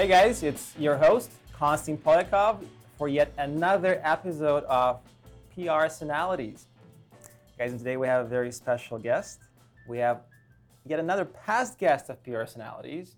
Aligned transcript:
Hey 0.00 0.08
guys, 0.08 0.42
it's 0.42 0.72
your 0.78 0.96
host, 0.96 1.30
Konstantin 1.52 2.02
Polyakov, 2.02 2.64
for 2.96 3.06
yet 3.06 3.34
another 3.36 4.00
episode 4.02 4.64
of 4.64 4.98
PR 5.54 5.80
Personalities. 5.80 6.68
Guys, 7.58 7.72
and 7.72 7.78
today 7.78 7.98
we 7.98 8.06
have 8.06 8.24
a 8.24 8.28
very 8.28 8.50
special 8.50 8.98
guest. 8.98 9.40
We 9.86 9.98
have 9.98 10.22
yet 10.86 11.00
another 11.00 11.26
past 11.26 11.76
guest 11.76 12.08
of 12.08 12.24
PR 12.24 12.36
Personalities, 12.36 13.16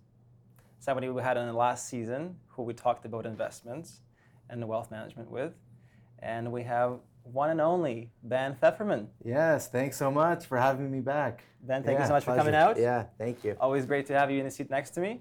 somebody 0.81 1.09
we 1.09 1.23
had 1.23 1.37
in 1.37 1.47
the 1.47 1.53
last 1.53 1.89
season 1.89 2.35
who 2.49 2.65
we 2.65 2.75
talked 2.75 3.05
about 3.05 3.27
investments 3.27 4.01
and 4.51 4.67
wealth 4.67 4.91
management 4.91 5.31
with. 5.31 5.53
And 6.19 6.51
we 6.51 6.65
have 6.65 6.99
one 7.23 7.51
and 7.51 7.61
only 7.61 8.11
Ben 8.25 8.57
Feferman. 8.61 9.07
Yes, 9.25 9.69
thanks 9.69 9.97
so 9.97 10.11
much 10.11 10.47
for 10.47 10.59
having 10.59 10.91
me 10.91 10.99
back. 10.99 11.45
Ben, 11.63 11.85
thank 11.85 11.99
Yeah, 11.99 12.03
you 12.03 12.09
so 12.09 12.15
much 12.15 12.25
pleasure. 12.25 12.41
for 12.41 12.45
coming 12.45 12.57
out. 12.57 12.77
Yeah, 12.77 13.05
thank 13.19 13.45
you. 13.45 13.57
Always 13.61 13.87
great 13.87 14.07
to 14.07 14.19
have 14.19 14.33
you 14.33 14.41
in 14.41 14.47
the 14.47 14.51
seat 14.51 14.69
next 14.69 14.91
to 14.95 15.01
me. 15.01 15.21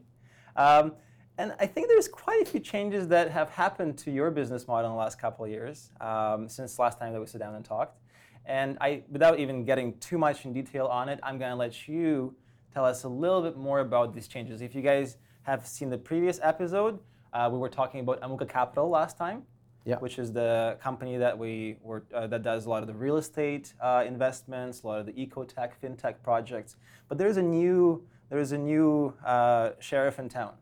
Um, 0.55 0.93
and 1.37 1.53
I 1.59 1.65
think 1.65 1.87
there's 1.87 2.07
quite 2.07 2.41
a 2.41 2.45
few 2.45 2.59
changes 2.59 3.07
that 3.07 3.31
have 3.31 3.49
happened 3.49 3.97
to 3.99 4.11
your 4.11 4.29
business 4.31 4.67
model 4.67 4.91
in 4.91 4.95
the 4.95 4.99
last 4.99 5.19
couple 5.19 5.45
of 5.45 5.51
years 5.51 5.89
um, 5.99 6.47
since 6.49 6.77
last 6.77 6.99
time 6.99 7.13
that 7.13 7.19
we 7.19 7.25
sat 7.25 7.39
down 7.41 7.55
and 7.55 7.65
talked. 7.65 7.97
And 8.45 8.77
I, 8.81 9.03
without 9.09 9.39
even 9.39 9.63
getting 9.65 9.97
too 9.99 10.17
much 10.17 10.45
in 10.45 10.53
detail 10.53 10.87
on 10.87 11.09
it, 11.09 11.19
I'm 11.23 11.37
going 11.37 11.51
to 11.51 11.55
let 11.55 11.87
you 11.87 12.35
tell 12.73 12.85
us 12.85 13.03
a 13.03 13.07
little 13.09 13.41
bit 13.41 13.57
more 13.57 13.79
about 13.79 14.13
these 14.13 14.27
changes. 14.27 14.61
If 14.61 14.75
you 14.75 14.81
guys 14.81 15.17
have 15.43 15.65
seen 15.65 15.89
the 15.89 15.97
previous 15.97 16.39
episode, 16.43 16.99
uh, 17.33 17.49
we 17.51 17.57
were 17.57 17.69
talking 17.69 18.01
about 18.01 18.19
Amuka 18.21 18.47
Capital 18.47 18.89
last 18.89 19.17
time, 19.17 19.43
Yeah. 19.85 19.97
which 19.99 20.19
is 20.19 20.33
the 20.33 20.77
company 20.81 21.17
that 21.17 21.37
we 21.37 21.77
were 21.81 22.03
uh, 22.13 22.27
that 22.27 22.43
does 22.43 22.65
a 22.65 22.69
lot 22.69 22.83
of 22.83 22.87
the 22.87 22.93
real 22.93 23.17
estate 23.17 23.73
uh, 23.81 24.03
investments, 24.05 24.83
a 24.83 24.87
lot 24.87 24.99
of 24.99 25.05
the 25.05 25.13
ecotech, 25.13 25.71
fintech 25.81 26.15
projects. 26.23 26.75
But 27.07 27.17
there's 27.17 27.37
a 27.37 27.41
new 27.41 28.03
there's 28.29 28.51
a 28.51 28.57
new 28.57 29.13
uh, 29.25 29.71
sheriff 29.79 30.19
in 30.19 30.29
town. 30.29 30.53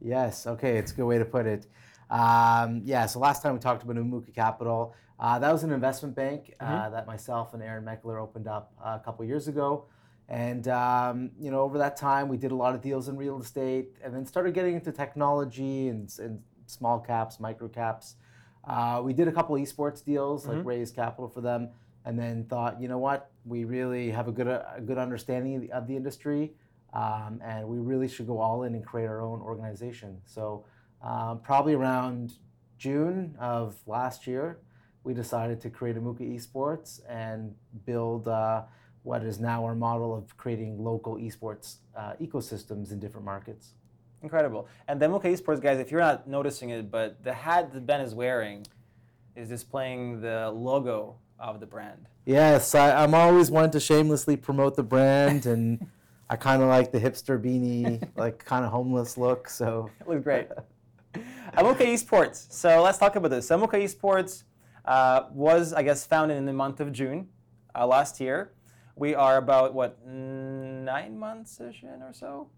Yes, 0.00 0.46
okay, 0.46 0.78
it's 0.78 0.92
a 0.92 0.94
good 0.94 1.06
way 1.06 1.18
to 1.18 1.24
put 1.24 1.46
it. 1.46 1.66
Um, 2.10 2.82
yeah, 2.84 3.06
so 3.06 3.18
last 3.18 3.42
time 3.42 3.54
we 3.54 3.58
talked 3.60 3.82
about 3.82 3.96
Amuka 3.96 4.34
Capital. 4.34 4.94
Uh, 5.18 5.38
that 5.40 5.52
was 5.52 5.64
an 5.64 5.72
investment 5.72 6.14
bank 6.14 6.54
uh, 6.60 6.64
Mm-hmm. 6.64 6.92
that 6.92 7.06
myself 7.06 7.52
and 7.54 7.62
Aaron 7.62 7.84
Meckler 7.84 8.20
opened 8.20 8.46
up 8.46 8.72
uh, 8.82 8.98
a 9.00 9.04
couple 9.04 9.24
years 9.24 9.48
ago. 9.48 9.86
And 10.28 10.68
um, 10.68 11.30
you 11.40 11.50
know, 11.50 11.60
over 11.60 11.78
that 11.78 11.96
time, 11.96 12.28
we 12.28 12.36
did 12.36 12.52
a 12.52 12.54
lot 12.54 12.74
of 12.74 12.82
deals 12.82 13.08
in 13.08 13.16
real 13.16 13.40
estate, 13.40 13.88
and 14.04 14.14
then 14.14 14.26
started 14.26 14.54
getting 14.54 14.74
into 14.74 14.92
technology 14.92 15.88
and, 15.88 16.12
and 16.18 16.42
small 16.66 17.00
caps, 17.00 17.40
micro 17.40 17.66
caps. 17.68 18.16
Uh, 18.64 19.00
we 19.02 19.14
did 19.14 19.26
a 19.26 19.32
couple 19.32 19.56
esports 19.56 20.04
deals, 20.04 20.46
like 20.46 20.62
raised 20.64 20.94
capital 20.94 21.28
for 21.28 21.40
them, 21.40 21.70
and 22.04 22.18
then 22.18 22.44
thought, 22.44 22.80
you 22.80 22.88
know 22.88 22.98
what, 22.98 23.30
we 23.46 23.64
really 23.64 24.10
have 24.10 24.28
a 24.28 24.32
good 24.32 24.46
a 24.46 24.80
good 24.84 24.98
understanding 24.98 25.56
of 25.56 25.62
the, 25.62 25.72
of 25.72 25.86
the 25.88 25.96
industry, 25.96 26.52
um, 26.92 27.40
and 27.44 27.66
we 27.68 27.78
really 27.78 28.08
should 28.08 28.26
go 28.26 28.40
all 28.40 28.62
in 28.62 28.74
and 28.74 28.84
create 28.84 29.06
our 29.06 29.20
own 29.20 29.40
organization. 29.40 30.20
So 30.24 30.64
um, 31.02 31.40
probably 31.40 31.74
around 31.74 32.34
June 32.78 33.36
of 33.38 33.76
last 33.86 34.26
year, 34.26 34.58
we 35.04 35.14
decided 35.14 35.60
to 35.60 35.70
create 35.70 35.96
Amuka 35.96 36.20
Esports 36.20 37.00
and 37.08 37.54
build 37.86 38.28
uh, 38.28 38.62
what 39.02 39.22
is 39.22 39.38
now 39.38 39.64
our 39.64 39.74
model 39.74 40.14
of 40.14 40.36
creating 40.36 40.82
local 40.82 41.16
esports 41.16 41.76
uh, 41.96 42.12
ecosystems 42.20 42.92
in 42.92 42.98
different 42.98 43.24
markets. 43.24 43.70
Incredible. 44.22 44.68
And 44.88 45.00
the 45.00 45.06
Amuka 45.06 45.24
Esports 45.24 45.62
guys, 45.62 45.78
if 45.78 45.90
you're 45.90 46.00
not 46.00 46.28
noticing 46.28 46.70
it, 46.70 46.90
but 46.90 47.22
the 47.22 47.32
hat 47.32 47.72
that 47.72 47.86
Ben 47.86 48.00
is 48.00 48.14
wearing 48.14 48.66
is 49.36 49.48
displaying 49.48 50.20
the 50.20 50.50
logo 50.50 51.16
of 51.38 51.60
the 51.60 51.66
brand. 51.66 52.06
Yes, 52.26 52.74
I, 52.74 53.02
I'm 53.02 53.14
always 53.14 53.50
wanting 53.50 53.70
to 53.70 53.80
shamelessly 53.80 54.36
promote 54.36 54.76
the 54.76 54.82
brand, 54.82 55.46
and 55.46 55.86
I 56.30 56.36
kind 56.36 56.62
of 56.62 56.68
like 56.68 56.92
the 56.92 57.00
hipster 57.00 57.40
beanie, 57.40 58.06
like 58.16 58.44
kind 58.44 58.64
of 58.64 58.70
homeless 58.70 59.16
look. 59.16 59.48
So 59.48 59.90
It 60.00 60.08
looks 60.08 60.24
great. 60.24 60.48
Amuka 61.56 61.86
Esports. 61.86 62.52
So 62.52 62.82
let's 62.82 62.98
talk 62.98 63.16
about 63.16 63.30
this. 63.30 63.48
Amuka 63.48 63.82
Esports 63.82 64.44
uh, 64.84 65.24
was, 65.32 65.72
I 65.72 65.82
guess, 65.82 66.06
founded 66.06 66.36
in 66.36 66.44
the 66.44 66.52
month 66.52 66.80
of 66.80 66.92
June 66.92 67.28
uh, 67.74 67.86
last 67.86 68.20
year. 68.20 68.52
We 68.94 69.14
are 69.14 69.36
about, 69.36 69.74
what, 69.74 70.04
nine 70.06 71.18
months 71.18 71.60
ish 71.60 71.82
in 71.82 72.02
or 72.02 72.12
so? 72.12 72.48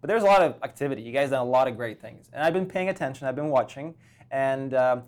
But 0.00 0.08
there's 0.08 0.22
a 0.22 0.26
lot 0.26 0.42
of 0.42 0.56
activity. 0.62 1.02
You 1.02 1.12
guys 1.12 1.30
done 1.30 1.42
a 1.42 1.44
lot 1.44 1.68
of 1.68 1.76
great 1.76 2.00
things. 2.00 2.30
And 2.32 2.42
I've 2.42 2.54
been 2.54 2.66
paying 2.66 2.88
attention, 2.88 3.26
I've 3.26 3.36
been 3.36 3.50
watching. 3.50 3.94
And 4.30 4.74
um, 4.74 5.02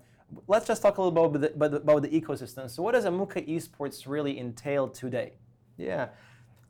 let's 0.47 0.67
just 0.67 0.81
talk 0.81 0.97
a 0.97 1.01
little 1.01 1.29
bit 1.29 1.55
about 1.55 1.71
the, 1.71 1.77
about 1.77 2.01
the 2.03 2.09
ecosystem. 2.09 2.69
So, 2.69 2.83
what 2.83 2.93
does 2.93 3.05
Amuka 3.05 3.47
Esports 3.47 4.07
really 4.07 4.39
entail 4.39 4.87
today? 4.87 5.33
Yeah. 5.77 6.09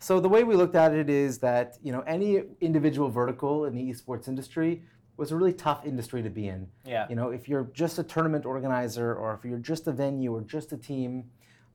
So 0.04 0.20
the 0.20 0.28
way 0.28 0.44
we 0.44 0.56
looked 0.58 0.76
at 0.76 0.94
it 0.94 1.10
is 1.10 1.38
that 1.40 1.78
you 1.82 1.94
know 1.94 2.02
any 2.02 2.44
individual 2.60 3.08
vertical 3.10 3.64
in 3.64 3.74
the 3.74 3.82
esports 3.90 4.28
industry 4.28 4.84
was 5.16 5.32
a 5.32 5.36
really 5.38 5.54
tough 5.54 5.86
industry 5.86 6.22
to 6.22 6.30
be 6.30 6.50
in. 6.50 6.68
Yeah. 6.86 7.06
You 7.10 7.16
know, 7.16 7.30
if 7.30 7.48
you're 7.48 7.70
just 7.74 8.00
a 8.00 8.04
tournament 8.04 8.46
organizer 8.46 9.16
or 9.16 9.34
if 9.34 9.50
you're 9.50 9.60
just 9.60 9.88
a 9.88 9.94
venue 9.94 10.36
or 10.36 10.42
just 10.42 10.74
a 10.74 10.78
team, 10.78 11.24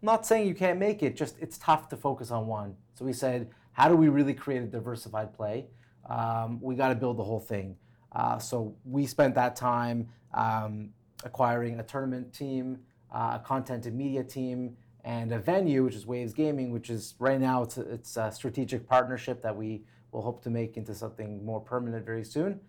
I'm 0.02 0.06
not 0.06 0.26
saying 0.26 0.46
you 0.46 0.54
can't 0.54 0.78
make 0.78 1.02
it, 1.02 1.16
just 1.16 1.36
it's 1.40 1.56
tough 1.56 1.88
to 1.88 1.96
focus 1.96 2.30
on 2.30 2.46
one. 2.46 2.74
So 2.92 3.06
we 3.06 3.14
said, 3.14 3.48
how 3.72 3.88
do 3.88 3.96
we 3.96 4.08
really 4.08 4.34
create 4.34 4.60
a 4.62 4.66
diversified 4.66 5.32
play? 5.32 5.66
Um, 6.10 6.60
we 6.60 6.74
got 6.74 6.88
to 6.88 6.96
build 6.96 7.16
the 7.16 7.24
whole 7.24 7.40
thing. 7.40 7.76
Uh, 8.12 8.38
so 8.38 8.74
we 8.84 9.06
spent 9.06 9.34
that 9.36 9.56
time 9.56 10.08
um, 10.34 10.90
acquiring 11.24 11.80
a 11.80 11.82
tournament 11.82 12.34
team, 12.34 12.80
uh, 13.10 13.38
a 13.40 13.42
content 13.42 13.86
and 13.86 13.96
media 13.96 14.22
team, 14.22 14.76
and 15.08 15.32
a 15.32 15.38
venue, 15.38 15.84
which 15.84 15.94
is 15.94 16.06
Waves 16.06 16.34
Gaming, 16.34 16.70
which 16.70 16.90
is 16.90 17.14
right 17.18 17.40
now 17.40 17.62
it's 17.62 17.78
a, 17.78 17.92
it's 17.94 18.18
a 18.18 18.30
strategic 18.30 18.86
partnership 18.86 19.40
that 19.40 19.56
we 19.56 19.82
will 20.12 20.20
hope 20.20 20.42
to 20.42 20.50
make 20.50 20.76
into 20.76 20.94
something 20.94 21.42
more 21.42 21.60
permanent 21.60 22.04
very 22.04 22.22
soon, 22.24 22.60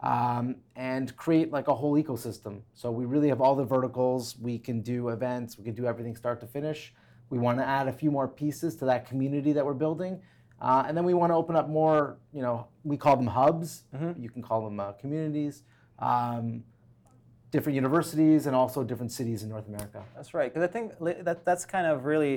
um, 0.00 0.56
and 0.76 1.16
create 1.16 1.50
like 1.50 1.68
a 1.68 1.74
whole 1.74 1.94
ecosystem. 1.94 2.60
So 2.74 2.90
we 2.90 3.06
really 3.06 3.28
have 3.28 3.40
all 3.40 3.56
the 3.56 3.64
verticals. 3.64 4.36
We 4.38 4.58
can 4.58 4.82
do 4.82 5.08
events. 5.08 5.56
We 5.56 5.64
can 5.64 5.74
do 5.74 5.86
everything 5.86 6.14
start 6.16 6.38
to 6.42 6.46
finish. 6.46 6.92
We 7.30 7.38
want 7.38 7.56
to 7.58 7.64
add 7.64 7.88
a 7.88 7.92
few 7.92 8.10
more 8.10 8.28
pieces 8.28 8.76
to 8.76 8.84
that 8.84 9.08
community 9.08 9.54
that 9.54 9.64
we're 9.64 9.72
building. 9.72 10.20
Uh, 10.60 10.84
and 10.86 10.94
then 10.94 11.04
we 11.04 11.14
want 11.14 11.30
to 11.30 11.34
open 11.34 11.56
up 11.56 11.68
more, 11.68 12.18
you 12.30 12.42
know, 12.42 12.66
we 12.84 12.98
call 12.98 13.16
them 13.16 13.26
hubs. 13.26 13.84
You 14.18 14.28
can 14.28 14.42
call 14.42 14.62
them 14.64 14.80
uh, 14.80 14.92
communities, 14.92 15.62
um, 15.98 16.62
different 17.56 17.74
universities, 17.74 18.46
and 18.46 18.54
also 18.54 18.84
different 18.84 19.10
cities 19.10 19.42
in 19.42 19.48
North 19.48 19.68
America. 19.72 20.00
That's 20.14 20.34
right, 20.34 20.52
because 20.52 20.68
I 20.68 20.70
think 20.70 20.86
that 21.24 21.38
that's 21.48 21.64
kind 21.64 21.86
of 21.86 22.04
really, 22.04 22.34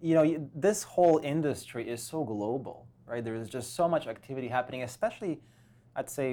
you 0.00 0.14
know, 0.14 0.24
this 0.54 0.82
whole 0.94 1.18
industry 1.34 1.82
is 1.94 2.02
so 2.02 2.24
global, 2.24 2.86
right? 3.10 3.22
There 3.22 3.34
is 3.34 3.50
just 3.50 3.68
so 3.74 3.86
much 3.86 4.06
activity 4.06 4.48
happening, 4.48 4.82
especially, 4.82 5.40
I'd 5.94 6.08
say, 6.08 6.28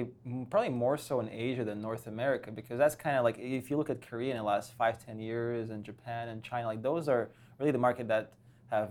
probably 0.48 0.70
more 0.70 0.96
so 0.96 1.20
in 1.20 1.28
Asia 1.28 1.64
than 1.64 1.82
North 1.82 2.06
America, 2.06 2.50
because 2.50 2.78
that's 2.78 2.96
kind 3.04 3.16
of 3.18 3.24
like 3.24 3.38
if 3.38 3.70
you 3.70 3.76
look 3.76 3.90
at 3.90 4.00
Korea 4.00 4.30
in 4.30 4.38
the 4.38 4.48
last 4.54 4.72
five, 4.72 4.94
ten 5.04 5.18
years, 5.18 5.68
and 5.68 5.84
Japan 5.84 6.30
and 6.30 6.42
China, 6.42 6.66
like 6.66 6.82
those 6.82 7.10
are 7.10 7.28
really 7.58 7.72
the 7.72 7.84
market 7.88 8.08
that 8.08 8.32
have 8.70 8.88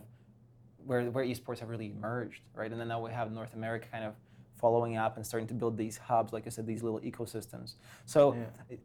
where 0.85 1.01
where 1.15 1.25
esports 1.25 1.59
have 1.61 1.69
really 1.69 1.89
emerged, 1.97 2.43
right? 2.53 2.71
And 2.71 2.79
then 2.79 2.89
now 2.93 3.01
we 3.03 3.11
have 3.11 3.31
North 3.31 3.55
America 3.55 3.87
kind 3.91 4.05
of 4.09 4.13
following 4.59 4.97
up 4.97 5.15
and 5.17 5.25
starting 5.25 5.47
to 5.47 5.53
build 5.61 5.77
these 5.77 5.97
hubs, 5.97 6.33
like 6.33 6.45
I 6.45 6.49
said, 6.49 6.65
these 6.67 6.83
little 6.83 6.99
ecosystems. 7.11 7.75
So 8.05 8.19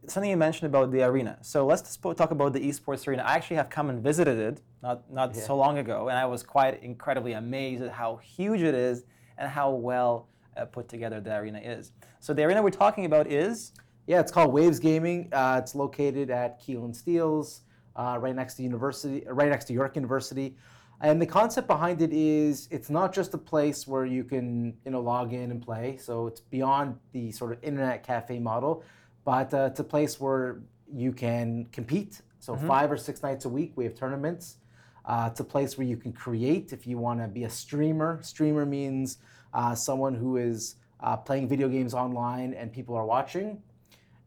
something 0.07 0.29
you 0.29 0.37
mentioned 0.37 0.67
about 0.73 0.91
the 0.91 1.03
arena. 1.03 1.37
So 1.41 1.65
let's 1.65 1.97
talk 1.97 2.31
about 2.31 2.53
the 2.53 2.61
esports 2.69 3.07
arena. 3.07 3.23
I 3.23 3.33
actually 3.35 3.57
have 3.57 3.69
come 3.69 3.89
and 3.89 3.99
visited 4.01 4.37
it 4.39 4.61
not 4.81 4.97
not 5.11 5.35
so 5.35 5.55
long 5.63 5.77
ago, 5.77 6.09
and 6.09 6.17
I 6.17 6.25
was 6.25 6.41
quite 6.43 6.81
incredibly 6.83 7.33
amazed 7.33 7.81
at 7.83 7.91
how 7.91 8.11
huge 8.17 8.61
it 8.61 8.75
is 8.75 9.03
and 9.37 9.49
how 9.49 9.71
well 9.71 10.27
uh, 10.55 10.65
put 10.65 10.87
together 10.87 11.19
the 11.19 11.35
arena 11.35 11.59
is. 11.59 11.91
So 12.19 12.33
the 12.33 12.43
arena 12.43 12.61
we're 12.61 12.69
talking 12.87 13.05
about 13.05 13.25
is 13.31 13.73
Yeah, 14.07 14.19
it's 14.19 14.31
called 14.31 14.53
Waves 14.53 14.79
Gaming. 14.79 15.29
Uh, 15.33 15.59
it's 15.61 15.73
located 15.73 16.29
at 16.29 16.59
Keele 16.59 16.85
and 16.85 16.95
Steeles, 16.95 17.61
uh, 17.95 18.17
right 18.21 18.35
next 18.35 18.53
to 18.55 18.63
university, 18.63 19.23
right 19.27 19.49
next 19.49 19.65
to 19.65 19.73
York 19.73 19.95
University. 19.95 20.55
And 21.05 21.21
the 21.21 21.27
concept 21.27 21.67
behind 21.67 22.01
it 22.01 22.11
is 22.11 22.67
it's 22.71 22.89
not 22.89 23.13
just 23.13 23.35
a 23.35 23.37
place 23.37 23.85
where 23.85 24.07
you 24.07 24.23
can 24.23 24.75
you 24.83 24.89
know 24.89 25.01
log 25.01 25.33
in 25.33 25.51
and 25.51 25.61
play. 25.61 25.97
So 25.97 26.25
it's 26.25 26.41
beyond 26.41 26.97
the 27.11 27.31
sort 27.31 27.51
of 27.51 27.63
internet 27.63 28.01
cafe 28.01 28.39
model, 28.39 28.83
but 29.23 29.53
uh, 29.53 29.69
it's 29.69 29.79
a 29.79 29.83
place 29.83 30.19
where 30.19 30.61
you 30.91 31.11
can 31.11 31.67
compete. 31.71 32.21
So 32.39 32.55
five 32.55 32.91
or 32.91 32.97
six 32.97 33.21
nights 33.21 33.45
a 33.45 33.49
week 33.49 33.73
we 33.75 33.83
have 33.83 33.93
tournaments. 33.93 34.57
Uh, 35.05 35.29
it's 35.29 35.39
a 35.39 35.43
place 35.43 35.77
where 35.77 35.85
you 35.85 35.95
can 35.95 36.11
create 36.11 36.73
if 36.73 36.87
you 36.87 36.97
want 36.97 37.19
to 37.19 37.27
be 37.27 37.43
a 37.43 37.51
streamer. 37.51 38.19
Streamer 38.23 38.65
means 38.65 39.19
uh, 39.53 39.75
someone 39.75 40.15
who 40.15 40.37
is 40.37 40.77
uh, 41.01 41.15
playing 41.15 41.47
video 41.47 41.67
games 41.69 41.93
online 41.93 42.55
and 42.55 42.73
people 42.73 42.95
are 42.95 43.05
watching 43.05 43.61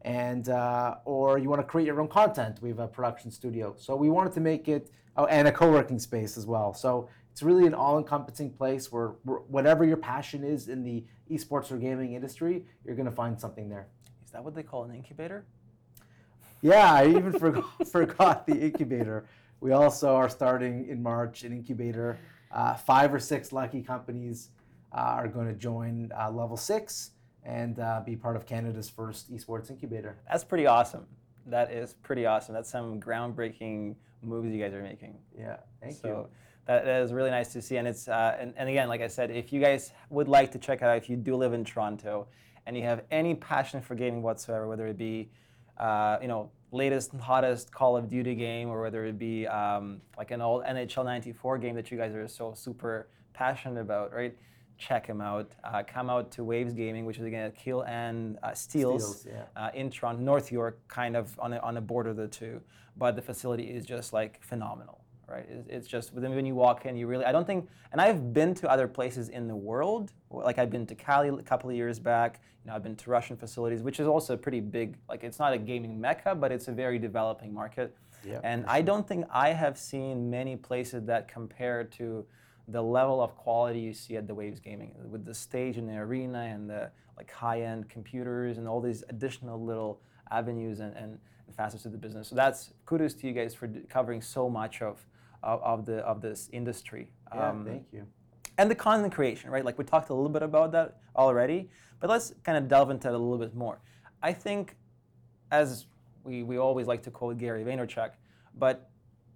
and 0.03 0.47
uh, 0.47 0.95
or 1.03 1.37
you 1.39 1.49
want 1.49 1.61
to 1.61 1.67
create 1.67 1.87
your 1.87 1.99
own 1.99 2.07
content. 2.07 2.61
We 2.61 2.69
have 2.69 2.79
a 2.79 2.87
production 2.87 3.31
studio, 3.31 3.75
so 3.77 3.97
we 3.97 4.09
wanted 4.09 4.31
to 4.33 4.39
make 4.39 4.69
it 4.69 4.91
oh, 5.19 5.25
and 5.25 5.47
a 5.47 5.51
co-working 5.51 5.99
space 5.99 6.37
as 6.37 6.45
well. 6.45 6.73
So 6.73 7.09
it's 7.31 7.43
really 7.43 7.65
an 7.65 7.73
all-encompassing 7.73 8.51
place 8.51 8.91
where, 8.91 9.13
where 9.23 9.39
whatever 9.39 9.85
your 9.85 9.97
passion 9.97 10.43
is 10.43 10.67
in 10.67 10.83
the 10.83 11.03
esports 11.31 11.71
or 11.71 11.77
gaming 11.77 12.13
industry, 12.13 12.65
you're 12.85 12.95
going 12.95 13.09
to 13.09 13.15
find 13.15 13.39
something 13.39 13.69
there. 13.69 13.87
is 14.25 14.31
that 14.31 14.43
what 14.43 14.55
they 14.55 14.63
call 14.63 14.83
an 14.83 14.95
incubator? 14.95 15.45
Yeah, 16.61 16.93
I 16.93 17.07
even 17.07 17.31
forgot, 17.39 17.87
forgot 17.87 18.45
the 18.45 18.55
incubator. 18.59 19.25
We 19.61 19.71
also 19.71 20.15
are 20.15 20.29
starting 20.29 20.87
in 20.87 21.01
March 21.03 21.43
an 21.43 21.53
incubator. 21.53 22.17
Uh, 22.51 22.75
five 22.75 23.13
or 23.13 23.19
six 23.19 23.51
lucky 23.51 23.81
companies 23.81 24.49
uh, 24.91 25.01
are 25.01 25.27
going 25.27 25.47
to 25.47 25.53
join 25.53 26.11
uh, 26.19 26.31
level 26.31 26.57
six, 26.57 27.11
and 27.43 27.79
uh, 27.79 28.01
be 28.05 28.15
part 28.15 28.35
of 28.35 28.45
Canada's 28.45 28.89
first 28.89 29.31
esports 29.31 29.69
incubator. 29.69 30.17
That's 30.27 30.43
pretty 30.43 30.65
awesome. 30.65 31.05
That 31.45 31.71
is 31.71 31.93
pretty 31.93 32.25
awesome. 32.25 32.53
That's 32.53 32.69
some 32.69 32.99
groundbreaking 32.99 33.95
moves 34.21 34.51
you 34.51 34.61
guys 34.61 34.73
are 34.73 34.83
making. 34.83 35.17
Yeah, 35.37 35.57
thank 35.81 35.95
so 35.95 36.07
you. 36.07 36.27
That, 36.67 36.85
that 36.85 37.01
is 37.01 37.13
really 37.13 37.31
nice 37.31 37.51
to 37.53 37.61
see. 37.61 37.77
And 37.77 37.87
it's 37.87 38.07
uh, 38.07 38.37
and, 38.39 38.53
and 38.57 38.69
again, 38.69 38.87
like 38.87 39.01
I 39.01 39.07
said, 39.07 39.31
if 39.31 39.51
you 39.51 39.59
guys 39.59 39.91
would 40.09 40.27
like 40.27 40.51
to 40.51 40.59
check 40.59 40.81
it 40.81 40.85
out, 40.85 40.97
if 40.97 41.09
you 41.09 41.15
do 41.15 41.35
live 41.35 41.53
in 41.53 41.65
Toronto, 41.65 42.27
and 42.65 42.77
you 42.77 42.83
have 42.83 43.03
any 43.09 43.33
passion 43.33 43.81
for 43.81 43.95
gaming 43.95 44.21
whatsoever, 44.21 44.67
whether 44.67 44.87
it 44.87 44.97
be 44.97 45.31
uh, 45.77 46.17
you 46.21 46.27
know 46.27 46.51
latest 46.71 47.13
and 47.13 47.21
hottest 47.21 47.71
Call 47.71 47.97
of 47.97 48.09
Duty 48.09 48.35
game, 48.35 48.69
or 48.69 48.81
whether 48.81 49.05
it 49.05 49.17
be 49.17 49.47
um, 49.47 50.01
like 50.17 50.31
an 50.31 50.41
old 50.41 50.63
NHL 50.65 51.05
'94 51.05 51.57
game 51.57 51.75
that 51.75 51.89
you 51.89 51.97
guys 51.97 52.13
are 52.13 52.27
so 52.27 52.53
super 52.53 53.09
passionate 53.33 53.81
about, 53.81 54.13
right? 54.13 54.37
Check 54.79 55.05
him 55.05 55.19
out. 55.19 55.51
Uh, 55.61 55.83
come 55.85 56.09
out 56.09 56.31
to 56.31 56.43
Waves 56.45 56.73
Gaming, 56.73 57.05
which 57.05 57.17
is 57.17 57.25
again 57.25 57.43
at 57.43 57.55
Keele 57.55 57.83
and 57.83 58.37
uh, 58.41 58.53
yeah. 59.27 59.43
uh, 59.57 59.69
in 59.73 59.89
Toronto, 59.89 60.21
North 60.21 60.53
York, 60.53 60.79
kind 60.87 61.17
of 61.17 61.37
on 61.37 61.51
a, 61.51 61.57
on 61.57 61.75
a 61.75 61.81
border 61.81 62.11
of 62.11 62.15
the 62.15 62.29
two. 62.29 62.61
But 62.95 63.17
the 63.17 63.21
facility 63.21 63.63
is 63.63 63.85
just 63.85 64.13
like 64.13 64.41
phenomenal, 64.41 65.01
right? 65.27 65.45
It's, 65.49 65.67
it's 65.67 65.87
just 65.87 66.13
when 66.13 66.33
when 66.33 66.45
you 66.45 66.55
walk 66.55 66.85
in, 66.85 66.95
you 66.95 67.07
really. 67.07 67.25
I 67.25 67.33
don't 67.33 67.45
think, 67.45 67.67
and 67.91 67.99
I've 67.99 68.33
been 68.33 68.53
to 68.55 68.71
other 68.71 68.87
places 68.87 69.27
in 69.27 69.49
the 69.49 69.55
world. 69.55 70.13
Like 70.31 70.57
I've 70.57 70.71
been 70.71 70.85
to 70.87 70.95
Cali 70.95 71.27
a 71.27 71.43
couple 71.43 71.69
of 71.69 71.75
years 71.75 71.99
back. 71.99 72.39
You 72.63 72.69
know, 72.69 72.75
I've 72.75 72.83
been 72.83 72.95
to 72.95 73.09
Russian 73.09 73.35
facilities, 73.35 73.81
which 73.81 73.99
is 73.99 74.07
also 74.07 74.37
pretty 74.37 74.61
big. 74.61 74.95
Like 75.09 75.25
it's 75.25 75.39
not 75.39 75.51
a 75.51 75.57
gaming 75.57 75.99
mecca, 75.99 76.35
but 76.35 76.53
it's 76.53 76.69
a 76.69 76.71
very 76.71 76.99
developing 76.99 77.53
market. 77.53 77.93
Yeah, 78.25 78.39
and 78.43 78.63
for 78.63 78.69
I 78.69 78.81
don't 78.81 79.05
think 79.05 79.25
I 79.29 79.49
have 79.49 79.77
seen 79.77 80.29
many 80.29 80.55
places 80.55 81.03
that 81.05 81.27
compare 81.27 81.83
to 81.83 82.25
the 82.71 82.81
level 82.81 83.21
of 83.21 83.35
quality 83.35 83.79
you 83.79 83.93
see 83.93 84.15
at 84.17 84.27
the 84.27 84.33
Waves 84.35 84.59
Gaming 84.59 84.93
with 85.09 85.25
the 85.25 85.33
stage 85.33 85.77
and 85.77 85.87
the 85.89 85.95
arena 85.97 86.39
and 86.41 86.69
the 86.69 86.91
like 87.17 87.31
high-end 87.31 87.89
computers 87.89 88.57
and 88.57 88.67
all 88.67 88.79
these 88.79 89.03
additional 89.09 89.63
little 89.63 90.01
avenues 90.31 90.79
and, 90.79 90.95
and 90.95 91.19
facets 91.55 91.85
of 91.85 91.91
the 91.91 91.97
business. 91.97 92.27
So 92.27 92.35
that's 92.35 92.71
kudos 92.85 93.13
to 93.15 93.27
you 93.27 93.33
guys 93.33 93.53
for 93.55 93.67
covering 93.89 94.21
so 94.21 94.49
much 94.49 94.81
of, 94.81 95.05
of, 95.43 95.61
of 95.63 95.85
the 95.85 95.97
of 95.99 96.21
this 96.21 96.49
industry. 96.53 97.11
Yeah, 97.33 97.49
Um, 97.49 97.65
thank 97.65 97.87
you. 97.91 98.05
and 98.57 98.69
the 98.69 98.75
content 98.75 99.13
creation, 99.13 99.49
right? 99.49 99.65
Like 99.65 99.77
we 99.77 99.83
talked 99.83 100.09
a 100.09 100.13
little 100.13 100.29
bit 100.29 100.43
about 100.43 100.71
that 100.73 100.97
already, 101.15 101.69
but 101.99 102.09
let's 102.09 102.33
kind 102.43 102.57
of 102.57 102.67
delve 102.67 102.89
into 102.91 103.07
it 103.07 103.13
a 103.13 103.17
little 103.17 103.37
bit 103.37 103.55
more. 103.55 103.81
I 104.21 104.31
think, 104.33 104.75
as 105.51 105.85
we, 106.23 106.43
we 106.43 106.57
always 106.57 106.87
like 106.87 107.01
to 107.03 107.11
quote 107.11 107.37
Gary 107.37 107.63
Vaynerchuk, 107.63 108.11
but 108.57 108.88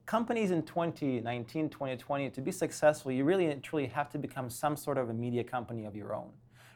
companies 0.05 0.51
in 0.51 0.63
2019, 0.63 1.69
2020, 1.69 2.29
to 2.29 2.41
be 2.41 2.51
successful, 2.51 3.11
you 3.11 3.23
really 3.23 3.53
truly 3.61 3.87
have 3.87 4.09
to 4.09 4.17
become 4.17 4.49
some 4.49 4.75
sort 4.75 4.97
of 4.97 5.09
a 5.09 5.13
media 5.13 5.43
company 5.43 5.85
of 5.85 5.95
your 5.95 6.13
own, 6.13 6.29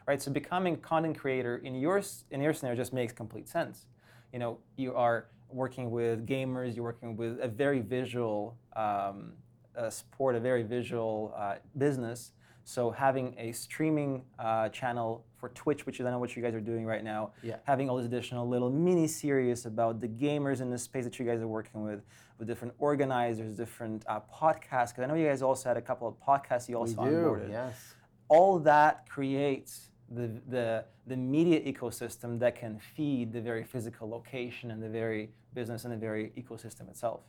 right? 0.06 0.20
So 0.20 0.30
becoming 0.30 0.76
content 0.78 1.18
creator 1.18 1.58
in 1.58 1.74
your, 1.74 2.02
in 2.30 2.40
your 2.40 2.54
scenario 2.54 2.76
just 2.76 2.92
makes 2.92 3.12
complete 3.12 3.48
sense. 3.48 3.86
You 4.32 4.38
know, 4.38 4.58
you 4.76 4.94
are 4.94 5.26
working 5.50 5.90
with 5.90 6.26
gamers, 6.26 6.74
you're 6.74 6.84
working 6.84 7.16
with 7.16 7.38
a 7.40 7.48
very 7.48 7.80
visual 7.80 8.56
um, 8.76 9.32
uh, 9.76 9.90
sport, 9.90 10.34
a 10.34 10.40
very 10.40 10.62
visual 10.62 11.34
uh, 11.36 11.56
business. 11.76 12.32
So 12.68 12.90
having 12.90 13.34
a 13.38 13.52
streaming 13.52 14.24
uh, 14.38 14.68
channel 14.68 15.24
for 15.38 15.48
Twitch, 15.48 15.86
which 15.86 16.00
is 16.00 16.06
I 16.06 16.10
know 16.10 16.18
what 16.18 16.36
you 16.36 16.42
guys 16.42 16.52
are 16.52 16.60
doing 16.60 16.84
right 16.84 17.02
now, 17.02 17.30
Yeah. 17.42 17.56
having 17.64 17.88
all 17.88 17.96
these 17.96 18.04
additional 18.04 18.46
little 18.46 18.68
mini 18.68 19.06
series 19.06 19.64
about 19.64 20.00
the 20.02 20.06
gamers 20.06 20.60
in 20.60 20.68
the 20.68 20.76
space 20.76 21.04
that 21.04 21.18
you 21.18 21.24
guys 21.24 21.40
are 21.40 21.48
working 21.48 21.82
with, 21.82 22.02
with 22.38 22.46
different 22.46 22.74
organizers, 22.78 23.56
different 23.56 24.04
uh, 24.06 24.20
podcasts. 24.30 24.90
Because 24.90 25.04
I 25.04 25.06
know 25.06 25.14
you 25.14 25.26
guys 25.26 25.40
also 25.40 25.66
had 25.70 25.78
a 25.78 25.80
couple 25.80 26.06
of 26.06 26.14
podcasts 26.20 26.68
you 26.68 26.74
We 26.74 26.80
also 26.80 27.04
do, 27.06 27.10
onboarded. 27.10 27.48
yes. 27.50 27.94
All 28.28 28.58
that 28.58 29.08
creates 29.08 29.88
the, 30.10 30.30
the, 30.46 30.84
the 31.06 31.16
media 31.16 31.60
ecosystem 31.72 32.38
that 32.40 32.54
can 32.54 32.78
feed 32.78 33.32
the 33.32 33.40
very 33.40 33.64
physical 33.64 34.10
location 34.10 34.72
and 34.72 34.82
the 34.82 34.90
very 34.90 35.30
business 35.54 35.84
and 35.84 35.92
the 35.94 35.96
very 35.96 36.32
ecosystem 36.36 36.90
itself. 36.90 37.20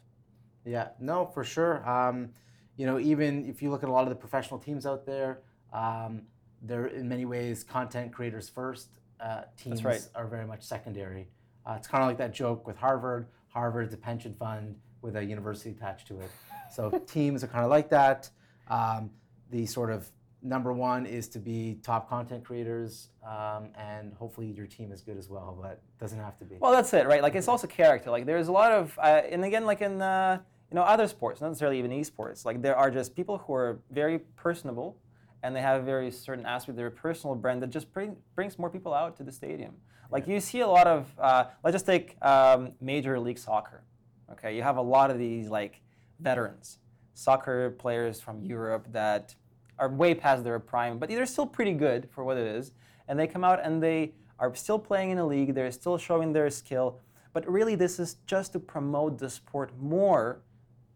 Yeah, 0.66 0.90
no, 1.00 1.26
for 1.28 1.46
sure. 1.46 1.88
Um, 1.90 2.32
you 2.80 2.86
know, 2.86 2.98
even 2.98 3.46
if 3.46 3.62
you 3.62 3.70
look 3.70 3.84
at 3.84 3.90
a 3.90 3.92
lot 3.92 4.04
of 4.04 4.10
the 4.10 4.16
professional 4.16 4.58
teams 4.58 4.86
out 4.86 5.06
there, 5.06 5.42
um, 5.74 6.22
they're 6.62 6.86
in 6.88 7.10
many 7.10 7.26
ways 7.26 7.62
content 7.62 8.14
creators 8.14 8.48
first. 8.48 8.88
Uh, 9.20 9.42
teams 9.62 9.84
right. 9.84 10.08
are 10.16 10.28
very 10.28 10.48
much 10.48 10.64
secondary. 10.64 11.28
Uh, 11.66 11.74
it's 11.76 11.90
kind 11.90 12.02
of 12.02 12.08
like 12.08 12.18
that 12.18 12.34
joke 12.34 12.66
with 12.66 12.78
Harvard. 12.78 13.28
Harvard's 13.50 13.94
a 13.94 13.98
pension 13.98 14.34
fund 14.40 14.78
with 15.02 15.18
a 15.18 15.24
university 15.24 15.72
attached 15.72 16.08
to 16.08 16.22
it. 16.22 16.32
So 16.72 17.02
teams 17.08 17.44
are 17.44 17.48
kind 17.48 17.66
of 17.66 17.72
like 17.72 17.90
that. 17.90 18.30
Um, 18.68 19.10
the 19.50 19.66
sort 19.66 19.90
of 19.90 20.08
number 20.44 20.72
one 20.72 21.08
is 21.08 21.28
to 21.30 21.40
be 21.40 21.80
top 21.82 22.08
content 22.08 22.46
creators, 22.46 23.10
um, 23.28 23.70
and 23.76 24.14
hopefully 24.14 24.46
your 24.52 24.68
team 24.68 24.92
is 24.92 25.02
good 25.02 25.18
as 25.18 25.30
well, 25.30 25.58
but 25.60 25.72
it 25.72 26.00
doesn't 26.00 26.20
have 26.20 26.38
to 26.38 26.46
be. 26.46 26.58
Well, 26.60 26.72
that's 26.72 26.94
it, 26.94 27.08
right? 27.08 27.24
Like 27.24 27.34
it's 27.34 27.48
also 27.48 27.66
character. 27.66 28.12
Like 28.12 28.28
there's 28.28 28.50
a 28.50 28.52
lot 28.52 28.72
of, 28.72 29.00
uh, 29.00 29.24
and 29.32 29.44
again, 29.44 29.66
like 29.66 29.82
in 29.82 30.00
uh, 30.00 30.42
you 30.72 30.76
know 30.76 30.84
other 30.84 31.08
sports, 31.08 31.42
not 31.42 31.48
necessarily 31.48 31.80
even 31.80 31.92
esports. 31.92 32.46
Like 32.46 32.62
there 32.62 32.76
are 32.76 32.92
just 32.92 33.16
people 33.16 33.40
who 33.40 33.54
are 33.54 33.80
very 33.92 34.20
personable, 34.20 34.98
and 35.44 35.56
they 35.56 35.62
have 35.62 35.82
a 35.82 35.84
very 35.84 36.12
certain 36.12 36.46
aspect 36.46 36.70
of 36.70 36.76
their 36.76 36.92
personal 36.92 37.36
brand 37.36 37.62
that 37.64 37.70
just 37.70 37.92
bring, 37.94 38.16
brings 38.36 38.60
more 38.60 38.70
people 38.70 38.94
out 38.94 39.18
to 39.18 39.24
the 39.24 39.32
stadium. 39.32 39.74
Like 40.12 40.28
you 40.28 40.40
see 40.40 40.62
a 40.62 40.68
lot 40.68 40.88
of, 40.88 41.08
uh, 41.20 41.46
let's 41.64 41.76
just 41.76 41.86
take 41.86 42.18
um, 42.24 42.74
Major 42.82 43.20
League 43.20 43.38
Soccer. 43.38 43.84
Okay, 44.32 44.56
you 44.56 44.62
have 44.62 44.78
a 44.78 44.82
lot 44.82 45.12
of 45.12 45.18
these 45.18 45.50
like 45.50 45.82
veterans, 46.20 46.80
soccer 47.14 47.72
players 47.72 48.20
from 48.20 48.44
Europe 48.44 48.88
that 48.92 49.36
are 49.80 49.90
way 49.90 50.14
past 50.14 50.44
their 50.44 50.60
prime, 50.60 51.00
but 51.00 51.10
they're 51.10 51.26
still 51.26 51.46
pretty 51.46 51.74
good 51.74 52.10
for 52.12 52.24
what 52.24 52.38
it 52.38 52.46
is. 52.46 52.72
And 53.08 53.20
they 53.20 53.28
come 53.28 53.44
out 53.44 53.60
and 53.64 53.82
they 53.82 54.14
are 54.38 54.54
still 54.56 54.80
playing 54.80 55.12
in 55.12 55.18
a 55.18 55.26
league. 55.26 55.56
They're 55.56 55.72
still 55.72 55.98
showing 55.98 56.34
their 56.34 56.50
skill. 56.50 57.00
But 57.34 57.50
really, 57.50 57.76
this 57.76 58.00
is 58.00 58.16
just 58.26 58.54
to 58.54 58.60
promote 58.60 59.20
the 59.20 59.30
sport 59.30 59.72
more, 59.80 60.42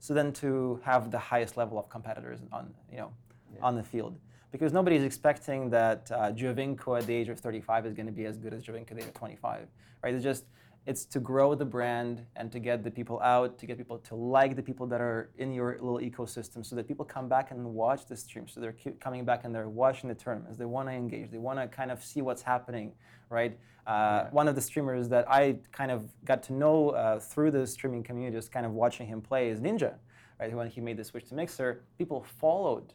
so 0.03 0.13
then 0.13 0.33
to 0.33 0.81
have 0.83 1.11
the 1.11 1.17
highest 1.17 1.55
level 1.55 1.79
of 1.79 1.88
competitors 1.88 2.41
on 2.51 2.73
you 2.91 2.97
know 2.97 3.13
on 3.61 3.73
the 3.75 3.83
field. 3.83 4.19
Because 4.51 4.73
nobody's 4.73 5.01
expecting 5.01 5.69
that 5.69 6.11
uh, 6.11 6.33
Giovinco 6.33 7.00
at 7.00 7.07
the 7.07 7.13
age 7.13 7.29
of 7.29 7.39
35 7.39 7.85
is 7.85 7.94
going 7.94 8.07
to 8.07 8.11
be 8.11 8.25
as 8.25 8.35
good 8.38 8.53
as 8.53 8.63
Giovinco 8.63 8.91
at 8.91 8.97
the 8.97 9.03
age 9.03 9.07
of 9.07 9.13
25, 9.13 9.67
right? 10.03 10.13
It's 10.13 10.21
just 10.21 10.44
it's 10.85 11.06
to 11.06 11.19
grow 11.19 11.56
the 11.56 11.65
brand 11.65 12.25
and 12.35 12.51
to 12.51 12.59
get 12.59 12.83
the 12.83 12.91
people 12.91 13.19
out, 13.21 13.57
to 13.59 13.65
get 13.65 13.77
people 13.77 13.97
to 14.00 14.15
like 14.15 14.56
the 14.56 14.63
people 14.63 14.85
that 14.88 15.00
are 15.00 15.30
in 15.38 15.53
your 15.53 15.77
little 15.80 16.00
ecosystem, 16.00 16.65
so 16.65 16.75
that 16.75 16.88
people 16.88 17.06
come 17.06 17.30
back 17.30 17.51
and 17.51 17.63
watch 17.74 18.06
the 18.06 18.18
stream. 18.18 18.47
So 18.47 18.59
they're 18.59 18.74
keep 18.74 18.99
coming 18.99 19.23
back 19.23 19.45
and 19.45 19.56
they're 19.56 19.69
watching 19.69 20.09
the 20.09 20.16
tournaments. 20.16 20.57
They 20.57 20.66
want 20.66 20.90
to 20.90 20.94
engage. 20.94 21.31
They 21.31 21.37
want 21.37 21.59
to 21.59 21.68
kind 21.68 21.90
of 21.92 22.04
see 22.04 22.21
what's 22.21 22.42
happening, 22.42 22.94
right? 23.30 23.57
Uh, 23.87 24.25
One 24.31 24.47
of 24.47 24.56
the 24.56 24.61
streamers 24.61 25.07
that 25.09 25.30
I 25.30 25.57
kind 25.71 25.92
of 25.92 26.09
got 26.25 26.44
to 26.44 26.54
know 26.54 26.90
uh, 26.90 27.19
through 27.19 27.52
the 27.52 27.66
streaming 27.66 28.04
community, 28.04 28.35
just 28.35 28.52
kind 28.52 28.66
of 28.66 28.73
watching 28.73 29.07
him 29.07 29.21
play, 29.21 29.49
is 29.49 29.61
Ninja, 29.61 29.95
right? 30.40 30.54
When 30.54 30.69
he 30.69 30.81
made 30.81 30.97
the 30.97 31.04
switch 31.04 31.30
to 31.30 31.35
Mixer, 31.35 31.83
people 31.97 32.25
followed 32.40 32.94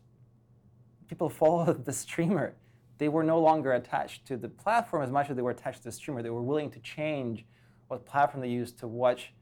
people 1.08 1.28
followed 1.42 1.84
the 1.84 1.92
streamer. 1.92 2.54
They 2.98 3.08
were 3.08 3.22
no 3.22 3.40
longer 3.40 3.72
attached 3.72 4.26
to 4.26 4.36
the 4.36 4.48
platform 4.48 5.02
as 5.02 5.10
much 5.10 5.30
as 5.30 5.36
they 5.36 5.42
were 5.42 5.52
attached 5.52 5.78
to 5.78 5.84
the 5.84 5.92
streamer. 5.92 6.22
They 6.22 6.30
were 6.30 6.42
willing 6.42 6.70
to 6.72 6.80
change 6.80 7.44
what 7.88 8.06
platform 8.06 8.42
they 8.42 8.48
use 8.48 8.72
to 8.72 8.86
watch 8.86 9.32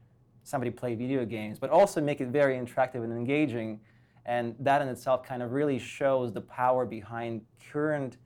somebody 0.43 0.71
play 0.71 0.95
video 0.95 1.25
games, 1.25 1.59
but 1.59 1.69
also 1.69 2.01
make 2.01 2.21
it 2.21 2.29
very 2.29 2.57
interactive 2.57 3.03
and 3.03 3.11
engaging. 3.11 3.79
And 4.25 4.55
that 4.59 4.81
in 4.81 4.87
itself 4.87 5.23
kind 5.23 5.43
of 5.43 5.51
really 5.51 5.79
shows 5.79 6.33
the 6.33 6.41
power 6.41 6.85
behind 6.85 7.41
current 7.71 8.17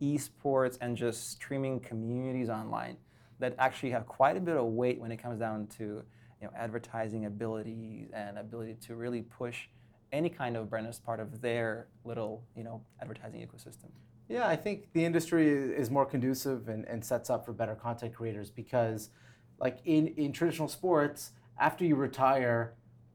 esports 0.00 0.78
and 0.80 0.96
just 0.96 1.30
streaming 1.30 1.80
communities 1.80 2.48
online 2.48 2.96
that 3.38 3.54
actually 3.58 3.90
have 3.90 4.06
quite 4.06 4.36
a 4.36 4.40
bit 4.40 4.56
of 4.56 4.64
weight 4.64 5.00
when 5.00 5.10
it 5.10 5.18
comes 5.18 5.38
down 5.38 5.66
to 5.66 6.02
you 6.40 6.46
know, 6.46 6.50
advertising 6.56 7.26
abilities 7.26 8.10
and 8.12 8.38
ability 8.38 8.76
to 8.80 8.94
really 8.94 9.22
push 9.22 9.68
any 10.12 10.28
kind 10.28 10.56
of 10.56 10.70
brand 10.70 10.86
as 10.86 10.98
part 10.98 11.20
of 11.20 11.40
their 11.40 11.88
little 12.04 12.44
you 12.56 12.62
know 12.62 12.80
advertising 13.00 13.40
ecosystem. 13.40 13.90
Yeah, 14.28 14.48
I 14.48 14.56
think 14.56 14.92
the 14.92 15.04
industry 15.04 15.48
is 15.48 15.90
more 15.90 16.04
conducive 16.04 16.68
and, 16.68 16.84
and 16.86 17.04
sets 17.04 17.30
up 17.30 17.44
for 17.44 17.52
better 17.52 17.76
content 17.76 18.14
creators 18.14 18.50
because, 18.50 19.10
like 19.58 19.78
in, 19.84 20.08
in 20.08 20.32
traditional 20.32 20.68
sports, 20.68 21.30
after 21.58 21.84
you 21.84 21.96
retire, 21.96 22.74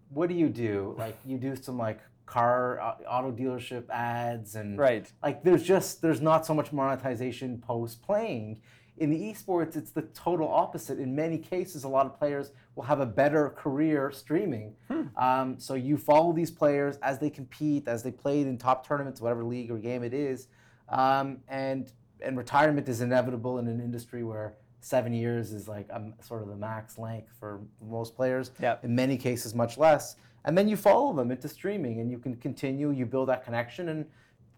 what 0.10 0.30
do 0.30 0.36
you 0.36 0.50
do? 0.50 0.96
Like 0.98 1.18
you 1.26 1.38
do 1.38 1.56
some 1.56 1.78
like 1.78 2.00
car 2.26 2.80
uh, 2.80 2.96
auto 3.10 3.32
dealership 3.32 3.90
ads 3.90 4.56
and 4.56 4.78
Right. 4.80 5.12
like 5.22 5.44
there's 5.44 5.64
just 5.64 6.02
there's 6.02 6.22
not 6.22 6.46
so 6.46 6.54
much 6.54 6.72
monetization 6.72 7.60
post 7.60 8.02
playing. 8.02 8.62
In 8.98 9.10
the 9.10 9.18
esports, 9.18 9.76
it's 9.76 9.92
the 9.92 10.04
total 10.04 10.48
opposite. 10.48 11.00
In 11.00 11.16
many 11.16 11.38
cases, 11.38 11.84
a 11.86 11.88
lot 11.88 12.06
of 12.06 12.18
players 12.20 12.52
will 12.76 12.84
have 12.84 13.00
a 13.00 13.06
better 13.06 13.50
career 13.50 14.12
streaming. 14.12 14.76
Um, 15.18 15.60
so 15.60 15.74
you 15.74 15.98
follow 15.98 16.34
these 16.34 16.52
players 16.52 16.98
as 16.98 17.18
they 17.18 17.30
compete, 17.30 17.88
as 17.88 18.04
they 18.04 18.12
played 18.12 18.46
in 18.48 18.58
top 18.58 18.86
tournaments, 18.88 19.20
whatever 19.20 19.44
league 19.44 19.72
or 19.72 19.78
game 19.78 20.04
it 20.04 20.14
is, 20.14 20.48
um, 20.90 21.40
and 21.48 21.92
and 22.22 22.38
retirement 22.38 22.88
is 22.88 23.02
inevitable 23.02 23.58
in 23.58 23.68
an 23.68 23.80
industry 23.82 24.24
where 24.24 24.54
seven 24.82 25.14
years 25.14 25.54
is 25.54 25.68
like 25.68 25.88
um, 25.92 26.14
sort 26.22 26.42
of 26.42 26.50
the 26.50 26.56
max 26.56 26.98
length 26.98 27.32
for 27.40 27.62
most 27.88 28.16
players. 28.16 28.52
Yep. 28.60 28.84
In 28.84 28.96
many 28.96 29.18
cases, 29.18 29.56
much 29.56 29.78
less. 29.78 30.16
And 30.44 30.58
then 30.58 30.68
you 30.68 30.76
follow 30.76 31.14
them 31.14 31.32
into 31.32 31.48
streaming, 31.48 32.02
and 32.02 32.12
you 32.12 32.18
can 32.18 32.36
continue. 32.36 32.92
You 32.92 33.06
build 33.06 33.30
that 33.30 33.46
connection, 33.46 33.90
and 33.90 34.06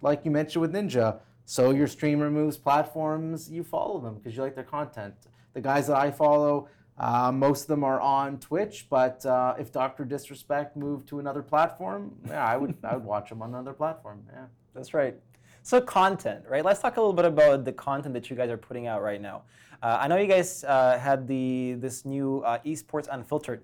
like 0.01 0.23
you 0.25 0.31
mentioned 0.31 0.61
with 0.61 0.73
Ninja, 0.73 1.19
So 1.45 1.71
your 1.71 1.87
streamer 1.87 2.31
moves 2.31 2.57
platforms, 2.57 3.51
you 3.51 3.63
follow 3.63 3.99
them 3.99 4.15
because 4.15 4.35
you 4.35 4.43
like 4.43 4.55
their 4.55 4.63
content. 4.63 5.13
The 5.53 5.61
guys 5.61 5.87
that 5.87 5.97
I 5.97 6.09
follow, 6.09 6.69
uh, 6.97 7.31
most 7.31 7.63
of 7.63 7.67
them 7.67 7.83
are 7.83 7.99
on 7.99 8.39
Twitch, 8.39 8.87
but 8.89 9.25
uh, 9.25 9.55
if 9.59 9.71
Doctor 9.71 10.05
Disrespect 10.05 10.77
moved 10.77 11.07
to 11.09 11.19
another 11.19 11.41
platform, 11.41 12.15
yeah, 12.27 12.45
I 12.45 12.55
would 12.55 12.75
I 12.83 12.95
would 12.95 13.03
watch 13.05 13.31
him 13.31 13.41
on 13.41 13.49
another 13.49 13.73
platform. 13.73 14.23
Yeah. 14.31 14.45
That's 14.73 14.93
right. 14.93 15.15
So 15.63 15.79
content, 15.81 16.43
right? 16.49 16.63
Let's 16.63 16.81
talk 16.81 16.97
a 16.97 16.99
little 16.99 17.13
bit 17.13 17.25
about 17.25 17.63
the 17.63 17.71
content 17.71 18.13
that 18.15 18.29
you 18.29 18.35
guys 18.35 18.49
are 18.49 18.57
putting 18.57 18.85
out 18.87 19.01
right 19.01 19.21
now. 19.21 19.43
Uh, 19.81 19.97
I 20.01 20.07
know 20.07 20.17
you 20.17 20.27
guys 20.27 20.63
uh, 20.65 20.97
had 20.99 21.25
the 21.27 21.73
this 21.79 22.05
new 22.05 22.41
uh, 22.41 22.59
esports 22.65 23.07
unfiltered. 23.09 23.63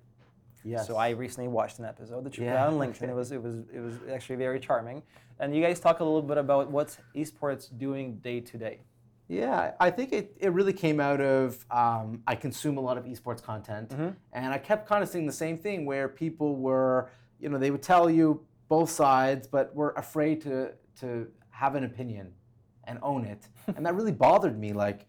Yes. 0.63 0.87
So 0.87 0.95
I 0.95 1.09
recently 1.09 1.47
watched 1.49 1.79
an 1.79 1.85
episode 1.85 2.23
that 2.25 2.37
you 2.37 2.43
put 2.43 2.49
Yeah, 2.51 2.63
out 2.65 2.73
on 2.73 2.79
LinkedIn. 2.79 3.03
okay. 3.03 3.09
It 3.11 3.15
was 3.15 3.31
it 3.33 3.41
was 3.43 3.55
it 3.73 3.79
was 3.79 3.93
actually 4.11 4.37
very 4.37 4.59
charming. 4.59 5.03
And 5.39 5.53
you 5.55 5.61
guys 5.61 5.79
talk 5.79 5.99
a 5.99 6.03
little 6.03 6.21
bit 6.21 6.37
about 6.37 6.69
what's 6.71 6.97
esports 7.15 7.69
doing 7.77 8.15
day 8.17 8.39
to 8.41 8.57
day. 8.57 8.79
Yeah, 9.29 9.73
I 9.79 9.91
think 9.91 10.11
it, 10.11 10.35
it 10.39 10.51
really 10.53 10.73
came 10.73 10.99
out 10.99 11.21
of 11.21 11.63
um, 11.69 12.23
I 12.27 12.35
consume 12.35 12.77
a 12.77 12.81
lot 12.81 12.97
of 12.97 13.05
esports 13.05 13.43
content, 13.43 13.91
and 14.33 14.53
I 14.53 14.57
kept 14.57 14.87
kind 14.87 15.03
of 15.03 15.09
seeing 15.09 15.27
the 15.27 15.31
same 15.45 15.57
thing 15.57 15.85
where 15.85 16.07
people 16.09 16.55
were, 16.55 17.11
you 17.39 17.47
know, 17.49 17.59
they 17.59 17.69
would 17.71 17.83
tell 17.83 18.09
you 18.09 18.41
both 18.69 18.89
sides, 18.89 19.47
but 19.47 19.73
were 19.75 19.91
afraid 19.97 20.41
to 20.41 20.71
to 21.01 21.27
have 21.59 21.75
an 21.75 21.83
opinion 21.83 22.31
and 22.85 22.99
own 23.01 23.25
it, 23.25 23.47
and 23.75 23.85
that 23.85 23.93
really 23.95 24.11
bothered 24.13 24.57
me. 24.57 24.71
Like, 24.71 25.05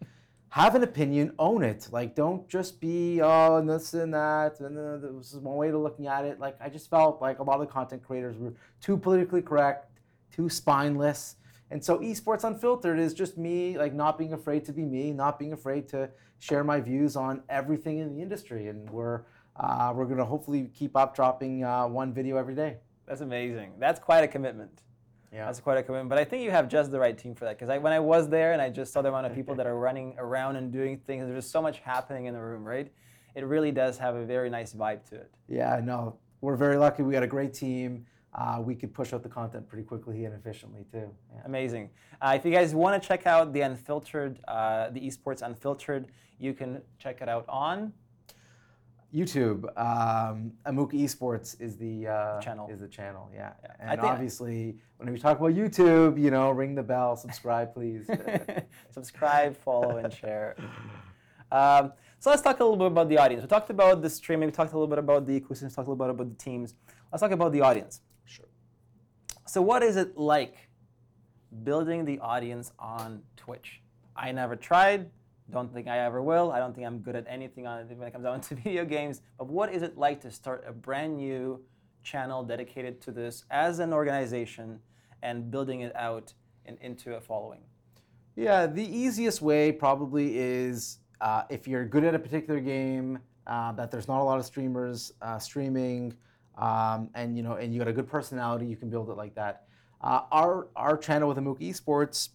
have 0.49 0.75
an 0.75 0.83
opinion, 0.83 1.33
own 1.39 1.63
it. 1.63 1.87
Like, 1.91 2.13
don't 2.13 2.47
just 2.49 2.81
be 2.81 3.21
oh 3.21 3.55
and 3.55 3.69
this 3.69 3.93
and 3.93 4.13
that, 4.13 4.59
and 4.59 4.77
uh, 4.77 4.97
this 5.17 5.33
is 5.33 5.39
one 5.39 5.55
way 5.55 5.71
to 5.71 5.77
looking 5.77 6.07
at 6.07 6.25
it. 6.25 6.39
Like, 6.39 6.57
I 6.59 6.67
just 6.67 6.89
felt 6.89 7.21
like 7.21 7.39
a 7.39 7.43
lot 7.43 7.61
of 7.61 7.67
the 7.67 7.73
content 7.73 8.03
creators 8.03 8.37
were 8.37 8.53
too 8.81 8.97
politically 8.97 9.41
correct, 9.41 9.89
too 10.35 10.49
spineless. 10.49 11.37
And 11.71 11.81
so 11.81 11.99
esports 11.99 12.43
unfiltered 12.43 12.99
is 12.99 13.13
just 13.13 13.37
me 13.37 13.77
like 13.77 13.93
not 13.93 14.17
being 14.17 14.33
afraid 14.33 14.65
to 14.65 14.73
be 14.73 14.83
me, 14.83 15.13
not 15.13 15.39
being 15.39 15.53
afraid 15.53 15.87
to 15.89 16.09
share 16.39 16.65
my 16.65 16.81
views 16.81 17.15
on 17.15 17.43
everything 17.47 17.99
in 17.99 18.13
the 18.13 18.21
industry. 18.21 18.67
And 18.67 18.89
we're 18.89 19.21
uh, 19.55 19.93
we're 19.95 20.09
gonna 20.11 20.25
hopefully 20.25 20.69
keep 20.73 20.97
up 20.97 21.15
dropping 21.15 21.63
uh, 21.63 21.87
one 21.87 22.13
video 22.13 22.35
every 22.35 22.55
day. 22.55 22.77
That's 23.07 23.21
amazing. 23.21 23.69
That's 23.79 24.01
quite 24.01 24.25
a 24.25 24.27
commitment. 24.27 24.83
Yeah. 25.33 25.45
That's 25.45 25.59
quite 25.59 25.77
a 25.77 25.83
commitment. 25.83 26.09
But 26.09 26.17
I 26.17 26.25
think 26.25 26.43
you 26.43 26.51
have 26.51 26.67
just 26.67 26.91
the 26.91 26.99
right 26.99 27.17
team 27.17 27.35
for 27.35 27.45
that. 27.45 27.57
Because 27.57 27.69
I, 27.69 27.77
when 27.77 27.93
I 27.93 27.99
was 27.99 28.27
there 28.27 28.53
and 28.53 28.61
I 28.61 28.69
just 28.69 28.91
saw 28.91 29.01
the 29.01 29.09
amount 29.09 29.27
of 29.27 29.33
people 29.33 29.55
that 29.55 29.65
are 29.65 29.77
running 29.87 30.15
around 30.17 30.57
and 30.57 30.71
doing 30.71 30.97
things, 30.97 31.25
there's 31.25 31.43
just 31.43 31.51
so 31.51 31.61
much 31.61 31.79
happening 31.79 32.25
in 32.25 32.33
the 32.33 32.41
room, 32.41 32.63
right? 32.63 32.91
It 33.35 33.45
really 33.45 33.71
does 33.71 33.97
have 33.97 34.15
a 34.15 34.25
very 34.25 34.49
nice 34.49 34.73
vibe 34.73 35.05
to 35.09 35.15
it. 35.15 35.31
Yeah, 35.47 35.79
no, 35.81 36.17
we're 36.41 36.57
very 36.57 36.77
lucky. 36.77 37.03
We 37.03 37.13
got 37.13 37.23
a 37.23 37.27
great 37.27 37.53
team. 37.53 38.05
Uh, 38.33 38.61
we 38.63 38.75
could 38.75 38.93
push 38.93 39.13
out 39.13 39.23
the 39.23 39.29
content 39.29 39.67
pretty 39.67 39.83
quickly 39.83 40.25
and 40.25 40.33
efficiently 40.33 40.85
too. 40.91 41.09
Yeah. 41.33 41.41
Amazing. 41.45 41.89
Uh, 42.21 42.33
if 42.35 42.45
you 42.45 42.51
guys 42.51 42.73
want 42.73 43.01
to 43.01 43.05
check 43.05 43.27
out 43.27 43.51
the 43.51 43.61
unfiltered, 43.61 44.39
uh, 44.47 44.89
the 44.89 45.01
esports 45.01 45.41
unfiltered, 45.41 46.07
you 46.39 46.53
can 46.53 46.81
check 46.97 47.21
it 47.21 47.29
out 47.29 47.45
on. 47.47 47.93
YouTube, 49.13 49.65
um, 49.77 50.53
Amuka 50.65 50.93
Esports 50.93 51.59
is 51.59 51.75
the 51.77 52.07
uh, 52.07 52.39
Channel. 52.41 52.69
Is 52.71 52.79
the 52.79 52.87
channel, 52.87 53.29
yeah. 53.33 53.51
I 53.79 53.91
And 53.93 54.01
think- 54.01 54.13
obviously, 54.13 54.77
when 54.97 55.11
we 55.11 55.19
talk 55.19 55.37
about 55.39 55.51
YouTube, 55.51 56.19
you 56.19 56.31
know, 56.31 56.51
ring 56.51 56.75
the 56.75 56.83
bell, 56.83 57.15
subscribe, 57.17 57.73
please. 57.73 58.09
Subscribe, 58.91 59.57
follow, 59.57 59.97
and 59.97 60.13
share. 60.13 60.55
Um, 61.51 61.91
so 62.19 62.29
let's 62.29 62.41
talk 62.41 62.59
a 62.59 62.63
little 62.63 62.77
bit 62.77 62.87
about 62.87 63.09
the 63.09 63.17
audience. 63.17 63.41
We 63.41 63.47
talked 63.49 63.69
about 63.69 64.01
the 64.01 64.09
streaming. 64.09 64.47
We 64.47 64.53
talked 64.53 64.71
a 64.71 64.75
little 64.77 64.87
bit 64.87 64.99
about 64.99 65.25
the. 65.25 65.33
We 65.33 65.55
talked 65.55 65.75
a 65.77 65.79
little 65.81 65.95
bit 65.95 66.09
about 66.09 66.29
the 66.29 66.35
teams. 66.43 66.75
Let's 67.11 67.21
talk 67.21 67.31
about 67.31 67.51
the 67.51 67.61
audience. 67.61 68.01
Sure. 68.25 68.45
So 69.45 69.61
what 69.61 69.83
is 69.83 69.97
it 69.97 70.17
like 70.17 70.69
building 71.63 72.05
the 72.05 72.19
audience 72.19 72.71
on 72.79 73.23
Twitch? 73.35 73.81
I 74.15 74.31
never 74.31 74.55
tried. 74.55 75.09
Don't 75.51 75.73
think 75.73 75.87
I 75.87 75.99
ever 75.99 76.21
will. 76.21 76.51
I 76.51 76.59
don't 76.59 76.73
think 76.73 76.87
I'm 76.87 76.99
good 76.99 77.15
at 77.15 77.25
anything 77.27 77.67
on 77.67 77.85
when 77.87 78.07
it 78.07 78.11
comes 78.11 78.23
down 78.23 78.41
to 78.49 78.55
video 78.55 78.85
games. 78.85 79.21
But 79.37 79.47
what 79.47 79.73
is 79.73 79.81
it 79.81 79.97
like 79.97 80.21
to 80.21 80.31
start 80.31 80.63
a 80.67 80.71
brand 80.71 81.17
new 81.17 81.61
channel 82.03 82.43
dedicated 82.43 83.01
to 83.01 83.11
this 83.11 83.43
as 83.51 83.79
an 83.79 83.93
organization 83.93 84.79
and 85.21 85.51
building 85.51 85.81
it 85.81 85.95
out 85.95 86.33
in, 86.65 86.77
into 86.81 87.15
a 87.15 87.21
following? 87.21 87.61
Yeah, 88.35 88.65
the 88.65 88.83
easiest 88.83 89.41
way 89.41 89.71
probably 89.71 90.37
is 90.37 90.99
uh, 91.19 91.43
if 91.49 91.67
you're 91.67 91.85
good 91.85 92.05
at 92.05 92.15
a 92.15 92.19
particular 92.19 92.59
game, 92.59 93.19
uh, 93.45 93.73
that 93.73 93.91
there's 93.91 94.07
not 94.07 94.21
a 94.21 94.23
lot 94.23 94.39
of 94.39 94.45
streamers 94.45 95.11
uh, 95.21 95.37
streaming, 95.37 96.13
um, 96.57 97.09
and 97.13 97.35
you 97.35 97.43
know, 97.43 97.53
and 97.53 97.73
you 97.73 97.79
got 97.79 97.87
a 97.87 97.93
good 97.93 98.07
personality, 98.07 98.65
you 98.65 98.77
can 98.77 98.89
build 98.89 99.09
it 99.09 99.17
like 99.17 99.35
that. 99.35 99.63
Uh, 99.99 100.21
our 100.31 100.69
our 100.75 100.97
channel 100.97 101.27
with 101.27 101.37
Amuka 101.37 101.61
Esports, 101.61 102.29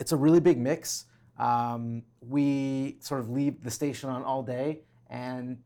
it's 0.00 0.12
a 0.12 0.16
really 0.16 0.40
big 0.40 0.58
mix. 0.58 1.04
Um, 1.42 2.02
we 2.20 2.96
sort 3.00 3.20
of 3.20 3.30
leave 3.30 3.62
the 3.64 3.70
station 3.70 4.08
on 4.10 4.22
all 4.22 4.42
day, 4.42 4.82
and 5.10 5.58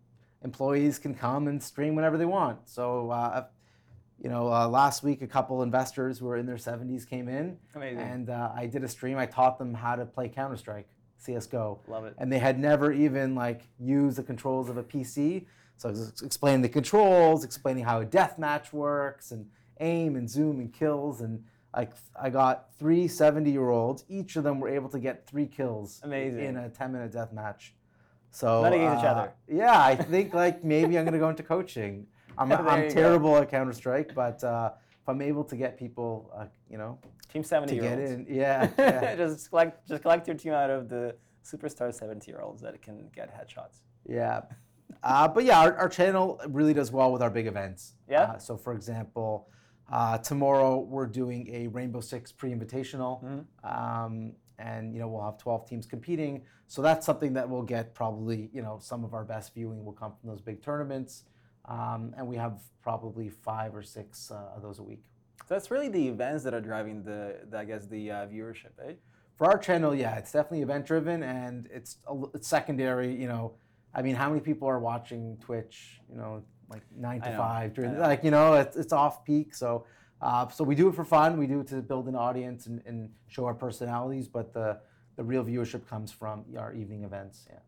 employees 0.42 0.98
can 0.98 1.14
come 1.14 1.48
and 1.48 1.62
stream 1.62 1.94
whenever 1.94 2.16
they 2.16 2.24
want. 2.26 2.68
So. 2.68 3.10
Uh, 3.10 3.44
you 4.18 4.30
know, 4.30 4.50
uh, 4.50 4.66
last 4.66 5.02
week 5.02 5.20
a 5.20 5.26
couple 5.26 5.62
investors 5.62 6.18
who 6.18 6.24
were 6.24 6.38
in 6.38 6.46
their 6.46 6.56
70s 6.56 7.06
came 7.06 7.28
in, 7.28 7.58
Amazing. 7.74 7.98
and 8.00 8.30
uh, 8.30 8.50
I 8.56 8.64
did 8.64 8.82
a 8.82 8.88
stream. 8.88 9.18
I 9.18 9.26
taught 9.26 9.58
them 9.58 9.74
how 9.74 9.94
to 9.94 10.06
play 10.06 10.30
Counter 10.30 10.56
Strike, 10.56 10.88
CS:GO, 11.18 11.80
Love 11.86 12.06
it. 12.06 12.14
and 12.16 12.32
they 12.32 12.38
had 12.38 12.58
never 12.58 12.90
even 12.92 13.34
like 13.34 13.68
used 13.78 14.16
the 14.16 14.22
controls 14.22 14.70
of 14.70 14.78
a 14.78 14.82
PC. 14.82 15.44
So 15.76 15.90
I 15.90 15.92
was 15.92 16.22
explaining 16.24 16.62
the 16.62 16.70
controls, 16.70 17.44
explaining 17.44 17.84
how 17.84 18.00
a 18.00 18.06
death 18.06 18.38
match 18.38 18.72
works, 18.72 19.32
and 19.32 19.46
aim 19.80 20.16
and 20.16 20.28
zoom 20.30 20.60
and 20.60 20.72
kills. 20.72 21.20
And 21.20 21.44
like 21.76 21.92
I 22.20 22.30
got 22.30 22.72
three 22.78 23.06
70 23.06 23.50
year 23.50 23.68
olds. 23.70 24.04
Each 24.08 24.36
of 24.36 24.44
them 24.44 24.58
were 24.58 24.68
able 24.68 24.88
to 24.88 24.98
get 24.98 25.26
three 25.26 25.46
kills 25.46 26.00
Amazing. 26.02 26.44
in 26.44 26.56
a 26.56 26.70
10 26.70 26.92
minute 26.92 27.12
death 27.12 27.32
match. 27.32 27.74
So 28.30 28.62
Not 28.62 28.72
against 28.72 29.00
each 29.00 29.06
uh, 29.06 29.10
other. 29.10 29.32
Yeah, 29.46 29.80
I 29.80 29.94
think 29.94 30.34
like 30.34 30.64
maybe 30.64 30.98
I'm 30.98 31.04
gonna 31.04 31.18
go 31.18 31.28
into 31.28 31.42
coaching. 31.42 32.06
I'm, 32.38 32.50
I'm 32.68 32.82
you 32.82 32.88
go. 32.88 32.94
terrible 32.94 33.36
at 33.36 33.50
Counter 33.50 33.72
Strike, 33.72 34.14
but 34.14 34.42
uh, 34.42 34.72
if 34.74 35.08
I'm 35.08 35.22
able 35.22 35.44
to 35.44 35.56
get 35.56 35.78
people, 35.78 36.30
uh, 36.36 36.46
you 36.70 36.78
know, 36.78 36.98
Team 37.32 37.44
70 37.44 37.76
to 37.76 37.82
get 37.82 37.98
olds. 37.98 38.10
in, 38.10 38.26
yeah, 38.28 38.68
yeah. 38.78 39.16
just 39.16 39.50
collect 39.50 39.86
just 39.86 40.02
collect 40.02 40.26
your 40.26 40.36
team 40.36 40.52
out 40.52 40.70
of 40.70 40.88
the 40.88 41.14
superstar 41.44 41.94
70 41.94 42.30
year 42.30 42.40
olds 42.40 42.62
that 42.62 42.80
can 42.82 43.08
get 43.14 43.30
headshots. 43.32 43.80
Yeah. 44.08 44.42
Uh, 45.02 45.28
but 45.28 45.44
yeah, 45.44 45.60
our, 45.60 45.76
our 45.76 45.88
channel 45.88 46.40
really 46.48 46.72
does 46.72 46.90
well 46.90 47.12
with 47.12 47.22
our 47.22 47.30
big 47.30 47.46
events. 47.46 47.94
Yeah? 48.08 48.22
Uh, 48.22 48.38
so, 48.38 48.56
for 48.56 48.72
example, 48.72 49.48
uh, 49.90 50.18
tomorrow 50.18 50.78
we're 50.78 51.06
doing 51.06 51.48
a 51.52 51.68
Rainbow 51.68 52.00
Six 52.00 52.32
pre-invitational, 52.32 53.22
Mm-hmm. 53.22 54.04
um, 54.04 54.32
and 54.58 54.94
you 54.94 55.00
know 55.00 55.08
we'll 55.08 55.22
have 55.24 55.36
12 55.38 55.68
teams 55.68 55.86
competing. 55.86 56.42
So 56.66 56.80
that's 56.82 57.04
something 57.04 57.34
that 57.34 57.48
we'll 57.48 57.62
get 57.62 57.94
probably 57.94 58.50
you 58.52 58.62
know 58.62 58.78
some 58.80 59.04
of 59.04 59.14
our 59.14 59.24
best 59.24 59.54
viewing 59.54 59.84
will 59.84 59.92
come 59.92 60.12
from 60.18 60.30
those 60.30 60.40
big 60.40 60.62
tournaments, 60.62 61.24
um, 61.66 62.14
and 62.16 62.26
we 62.26 62.36
have 62.36 62.60
probably 62.82 63.28
five 63.28 63.74
or 63.74 63.82
six 63.82 64.30
uh, 64.30 64.56
of 64.56 64.62
those 64.62 64.78
a 64.78 64.82
week. 64.82 65.02
So 65.46 65.54
that's 65.54 65.70
really 65.70 65.88
the 65.88 66.08
events 66.08 66.42
that 66.44 66.54
are 66.54 66.60
driving 66.60 67.04
the, 67.04 67.36
the 67.50 67.58
I 67.58 67.64
guess 67.64 67.86
the 67.86 68.10
uh, 68.10 68.26
viewership, 68.26 68.72
eh? 68.84 68.94
For 69.36 69.46
our 69.46 69.58
channel, 69.58 69.94
yeah, 69.94 70.16
it's 70.16 70.32
definitely 70.32 70.62
event 70.62 70.86
driven, 70.86 71.22
and 71.22 71.68
it's 71.72 71.98
it's 72.34 72.48
secondary. 72.48 73.14
You 73.14 73.28
know, 73.28 73.52
I 73.94 74.00
mean, 74.02 74.14
how 74.16 74.28
many 74.30 74.40
people 74.40 74.66
are 74.66 74.78
watching 74.80 75.36
Twitch? 75.40 76.00
You 76.10 76.16
know, 76.16 76.42
like 76.68 76.82
nine 76.96 77.20
to 77.20 77.36
five 77.36 77.74
during 77.74 77.98
like 77.98 78.24
you 78.24 78.30
know 78.30 78.54
it's, 78.54 78.76
it's 78.76 78.92
off 78.92 79.24
peak. 79.24 79.54
So, 79.54 79.86
uh, 80.20 80.48
so 80.48 80.64
we 80.64 80.74
do 80.74 80.88
it 80.88 80.94
for 80.94 81.04
fun. 81.04 81.38
We 81.38 81.46
do 81.46 81.60
it 81.60 81.68
to 81.68 81.76
build 81.82 82.08
an 82.08 82.16
audience 82.16 82.66
and, 82.66 82.82
and 82.86 83.10
show 83.28 83.44
our 83.44 83.54
personalities. 83.54 84.28
But 84.28 84.52
the 84.52 84.80
the 85.16 85.24
real 85.24 85.44
viewership 85.44 85.86
comes 85.88 86.12
from 86.12 86.44
our 86.58 86.74
evening 86.74 87.04
events. 87.04 87.46
Yeah. 87.50 87.58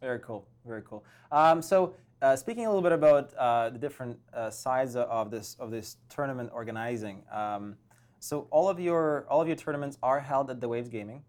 Very 0.00 0.18
cool. 0.20 0.46
Very 0.66 0.82
cool. 0.82 1.04
Um, 1.32 1.62
so 1.62 1.94
uh, 2.22 2.36
speaking 2.36 2.66
a 2.66 2.68
little 2.68 2.82
bit 2.82 2.92
about 2.92 3.32
uh, 3.34 3.70
the 3.70 3.78
different 3.78 4.18
uh, 4.32 4.50
sides 4.50 4.96
of 4.96 5.30
this 5.30 5.56
of 5.58 5.70
this 5.70 5.96
tournament 6.08 6.50
organizing. 6.52 7.22
Um, 7.32 7.76
so 8.18 8.48
all 8.50 8.68
of 8.68 8.80
your 8.80 9.26
all 9.28 9.40
of 9.40 9.48
your 9.48 9.56
tournaments 9.56 9.98
are 10.02 10.20
held 10.20 10.50
at 10.50 10.60
the 10.60 10.68
Waves 10.68 10.88
Gaming, 10.88 11.22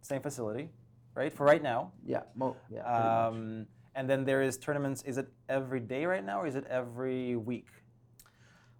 same 0.00 0.22
facility, 0.22 0.70
right? 1.14 1.32
For 1.32 1.44
right 1.44 1.62
now. 1.62 1.92
Yeah. 2.06 2.22
Mo- 2.34 2.56
yeah. 2.70 2.82
Um, 3.26 3.66
and 3.94 4.08
then 4.08 4.24
there 4.24 4.42
is 4.42 4.56
tournaments. 4.58 5.02
Is 5.02 5.18
it 5.18 5.28
every 5.48 5.80
day 5.80 6.04
right 6.06 6.24
now, 6.24 6.40
or 6.40 6.46
is 6.46 6.54
it 6.56 6.64
every 6.68 7.36
week? 7.36 7.66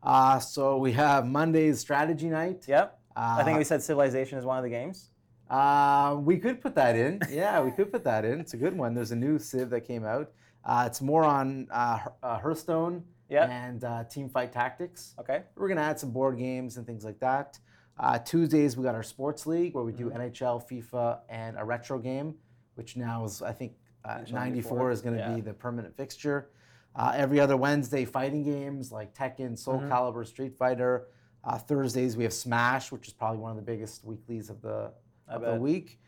Uh, 0.02 0.38
so 0.38 0.78
we 0.78 0.92
have 0.92 1.26
Monday's 1.26 1.78
strategy 1.80 2.28
night. 2.28 2.64
Yep. 2.66 2.98
Uh, 3.14 3.36
I 3.40 3.44
think 3.44 3.58
we 3.58 3.64
said 3.64 3.82
Civilization 3.82 4.38
is 4.38 4.44
one 4.44 4.56
of 4.58 4.64
the 4.64 4.70
games. 4.70 5.10
Uh, 5.48 6.16
we 6.18 6.38
could 6.38 6.60
put 6.60 6.74
that 6.74 6.96
in. 6.96 7.20
Yeah, 7.30 7.60
we 7.62 7.70
could 7.70 7.92
put 7.92 8.04
that 8.04 8.24
in. 8.24 8.40
It's 8.40 8.54
a 8.54 8.56
good 8.56 8.76
one. 8.76 8.94
There's 8.94 9.12
a 9.12 9.16
new 9.16 9.38
Civ 9.38 9.70
that 9.70 9.82
came 9.82 10.04
out. 10.04 10.32
Uh, 10.64 10.84
it's 10.86 11.00
more 11.02 11.24
on 11.24 11.68
uh, 11.70 11.98
uh, 12.22 12.38
Hearthstone 12.38 13.04
Yeah. 13.28 13.50
and 13.50 13.84
uh, 13.84 14.04
team 14.04 14.28
fight 14.28 14.52
tactics. 14.52 15.14
Okay. 15.20 15.42
We're 15.56 15.68
gonna 15.68 15.82
add 15.82 16.00
some 16.00 16.10
board 16.10 16.38
games 16.38 16.78
and 16.78 16.86
things 16.86 17.04
like 17.04 17.20
that. 17.20 17.58
Uh, 17.98 18.18
Tuesdays 18.18 18.76
we 18.76 18.82
got 18.82 18.94
our 18.94 19.02
sports 19.02 19.46
league 19.46 19.74
where 19.74 19.84
we 19.84 19.92
do 19.92 20.10
NHL, 20.10 20.66
FIFA, 20.68 21.18
and 21.28 21.58
a 21.58 21.64
retro 21.64 21.98
game, 21.98 22.34
which 22.76 22.96
now 22.96 23.24
is 23.24 23.42
I 23.42 23.52
think 23.52 23.72
uh, 24.04 24.18
NHL 24.18 24.32
94 24.32 24.90
is 24.90 25.00
gonna 25.00 25.16
yeah. 25.18 25.34
be 25.34 25.40
the 25.40 25.52
permanent 25.52 25.96
fixture. 25.96 26.50
Uh, 26.94 27.12
every 27.16 27.40
other 27.40 27.56
Wednesday, 27.56 28.04
fighting 28.04 28.42
games 28.42 28.92
like 28.92 29.14
Tekken, 29.14 29.58
Soul 29.58 29.78
Mm-hmm. 29.78 29.90
Calibur, 29.92 30.26
Street 30.26 30.56
Fighter. 30.56 31.06
Uh, 31.44 31.58
Thursdays 31.58 32.16
we 32.16 32.24
have 32.24 32.32
Smash, 32.32 32.92
which 32.92 33.08
is 33.08 33.14
probably 33.14 33.38
one 33.38 33.50
of 33.50 33.56
the 33.56 33.62
biggest 33.62 34.04
weeklies 34.04 34.50
of 34.50 34.60
the 34.62 34.92
of 35.28 35.42
the 35.42 35.54
week. 35.54 35.98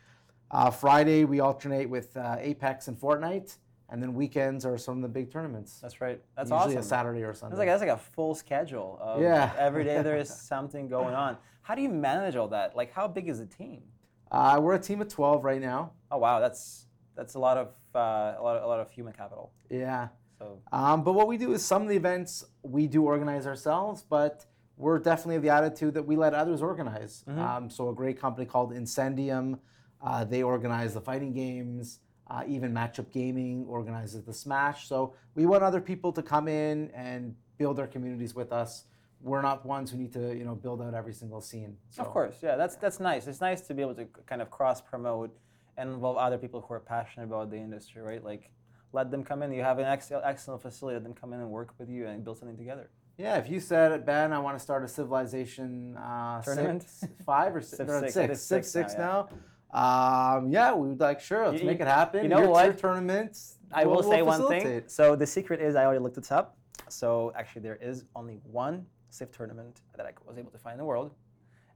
Uh, 0.51 0.71
Friday 0.71 1.25
we 1.25 1.41
alternate 1.41 1.89
with 1.89 2.17
uh, 2.17 2.37
Apex 2.39 2.87
and 2.89 2.97
Fortnite, 2.97 3.57
and 3.89 4.03
then 4.03 4.15
weekends 4.15 4.65
are 4.67 4.77
some 4.79 4.97
of 4.97 5.03
the 5.03 5.09
big 5.09 5.33
tournaments. 5.33 5.79
That's 5.81 6.01
right. 6.01 6.21
That's 6.37 6.51
Usually 6.51 6.75
awesome. 6.77 6.79
a 6.79 6.83
Saturday 6.83 7.23
or 7.23 7.33
Sunday. 7.35 7.57
That's 7.57 7.59
like 7.59 7.69
that's 7.69 7.81
like 7.81 7.91
a 7.91 8.13
full 8.15 8.35
schedule. 8.35 8.99
Of 9.01 9.23
Yeah. 9.23 9.53
Every 9.59 9.83
day 9.85 10.03
there 10.03 10.17
is 10.19 10.29
something 10.49 10.87
going 10.89 11.15
on. 11.15 11.37
How 11.63 11.75
do 11.75 11.81
you 11.83 11.89
manage 11.89 12.37
all 12.37 12.49
that? 12.49 12.77
Like, 12.77 12.93
how 12.93 13.09
big 13.09 13.29
is 13.29 13.39
the 13.39 13.47
team? 13.47 13.83
uh, 14.31 14.59
we're 14.61 14.75
a 14.75 14.79
team 14.79 15.01
of 15.01 15.09
12 15.09 15.45
right 15.45 15.61
now. 15.61 15.93
Oh 16.11 16.19
wow, 16.19 16.41
that's 16.41 16.87
that's 17.17 17.35
a 17.35 17.39
lot 17.39 17.57
of 17.57 17.69
uh, 17.95 18.35
a 18.39 18.43
lot 18.43 18.57
of, 18.57 18.63
a 18.63 18.67
lot 18.67 18.81
of 18.81 18.91
human 18.91 19.13
capital. 19.13 19.53
Yeah. 19.71 20.09
So 20.39 20.61
Um, 20.73 21.05
but 21.05 21.13
what 21.13 21.29
we 21.29 21.37
do 21.37 21.53
is 21.53 21.65
some 21.65 21.83
of 21.83 21.89
the 21.89 21.97
events 21.97 22.45
we 22.63 22.87
do 22.87 23.05
organize 23.05 23.47
ourselves, 23.47 24.05
but 24.09 24.47
we're 24.77 24.99
definitely 24.99 25.37
of 25.37 25.43
the 25.43 25.51
attitude 25.51 25.95
that 25.95 26.07
we 26.07 26.17
let 26.17 26.35
others 26.35 26.61
organize. 26.61 27.25
Um, 27.29 27.71
so 27.71 27.89
a 27.91 27.95
great 27.95 28.21
company 28.21 28.47
called 28.47 28.73
Incendium, 28.73 29.59
uh, 30.03 30.25
they 30.25 30.43
organize 30.43 30.95
the 30.95 31.01
fighting 31.01 31.33
games. 31.33 32.01
Uh, 32.27 32.43
even 32.49 32.73
Matchup 32.73 33.13
Gaming 33.13 33.67
organizes 33.69 34.25
the 34.25 34.33
Smash. 34.33 34.89
So 34.89 35.15
we 35.35 35.45
want 35.45 35.63
other 35.63 35.81
people 35.81 36.11
to 36.13 36.23
come 36.23 36.49
in 36.49 36.91
and 36.95 37.35
build 37.59 37.77
their 37.77 37.87
communities 37.87 38.35
with 38.35 38.51
us. 38.51 38.87
We're 39.21 39.43
not 39.43 39.65
ones 39.67 39.91
who 39.91 39.99
need 39.99 40.13
to, 40.15 40.35
you 40.35 40.45
know, 40.45 40.55
build 40.55 40.81
out 40.81 40.95
every 40.95 41.13
single 41.13 41.43
scene. 41.43 41.77
So, 41.91 42.03
of 42.03 42.09
course, 42.09 42.37
yeah, 42.43 42.57
that's 42.57 42.77
that's 42.77 42.99
nice. 42.99 43.27
It's 43.27 43.43
nice 43.43 43.61
to 43.63 43.75
be 43.75 43.83
able 43.83 43.95
to 43.97 44.07
kind 44.27 44.41
of 44.41 44.51
cross 44.51 44.81
promote 44.81 45.37
and 45.77 45.91
involve 45.91 46.17
other 46.17 46.39
people 46.39 46.61
who 46.61 46.75
are 46.75 46.81
passionate 46.81 47.25
about 47.25 47.51
the 47.51 47.57
industry, 47.57 48.03
right? 48.03 48.23
Like, 48.23 48.51
let 48.93 49.11
them 49.11 49.25
come 49.25 49.43
in. 49.43 49.53
You 49.53 49.63
have 49.63 49.79
an 49.79 49.87
ex- 49.87 50.13
excellent 50.13 50.63
facility. 50.63 50.95
Let 50.95 51.03
them 51.05 51.15
come 51.15 51.33
in 51.33 51.41
and 51.41 51.51
work 51.51 51.75
with 51.79 51.89
you 51.89 52.07
and 52.07 52.25
build 52.25 52.39
something 52.39 52.57
together. 52.57 52.91
Yeah, 53.19 53.37
if 53.39 53.49
you 53.49 53.61
said, 53.61 54.05
Ben, 54.05 54.33
I 54.33 54.39
want 54.41 54.57
to 54.59 54.63
start 54.63 54.83
a 54.85 54.89
Civilization 54.89 55.97
uh, 55.97 56.43
Tournament? 56.43 56.83
six, 56.89 57.13
five 57.27 57.55
or 57.55 57.61
six, 57.77 57.77
six, 57.77 57.91
it 57.91 58.13
six, 58.13 58.15
six, 58.15 58.41
six 58.43 58.71
six 58.71 58.95
now, 58.99 59.29
now. 59.73 60.37
Um, 60.37 60.49
yeah, 60.51 60.73
we 60.75 60.89
would 60.89 61.01
like 61.01 61.21
sure. 61.21 61.49
Let's 61.49 61.61
You- 61.61 61.67
make 61.67 61.81
it 61.81 61.87
happen. 61.87 62.23
you 62.23 62.29
know 62.29 62.41
your, 62.41 62.49
what? 62.51 62.65
Your 62.65 62.75
tournaments. 62.75 63.59
I 63.73 63.85
will 63.85 63.95
we'll- 63.95 64.03
say 64.05 64.23
we'll 64.23 64.39
one 64.41 64.49
thing. 64.49 64.83
So 64.87 65.17
the 65.17 65.27
secret 65.27 65.61
is 65.61 65.75
I 65.75 65.85
already 65.85 66.01
looked 66.01 66.17
this 66.17 66.31
up. 66.33 66.57
So 66.89 67.33
actually, 67.37 67.63
there 67.63 67.77
is 67.77 68.05
only 68.15 68.41
one 68.45 68.87
Civ 69.11 69.31
tournament 69.33 69.81
that 69.97 70.07
I 70.07 70.13
was 70.27 70.39
able 70.39 70.51
to 70.51 70.59
find 70.59 70.75
in 70.75 70.79
the 70.79 70.85
world, 70.85 71.15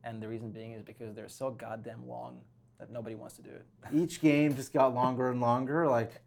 and 0.04 0.20
the 0.22 0.28
reason 0.28 0.50
being 0.50 0.72
is 0.72 0.82
because 0.82 1.14
they're 1.14 1.28
so 1.28 1.50
goddamn 1.50 2.06
long 2.08 2.40
that 2.78 2.90
nobody 2.90 3.14
wants 3.14 3.36
to 3.36 3.42
do 3.42 3.50
it. 3.50 3.64
Each 3.92 4.20
game 4.20 4.54
just 4.54 4.72
got 4.72 4.94
longer 4.94 5.30
and 5.30 5.40
longer. 5.40 5.86
Like, 5.88 6.20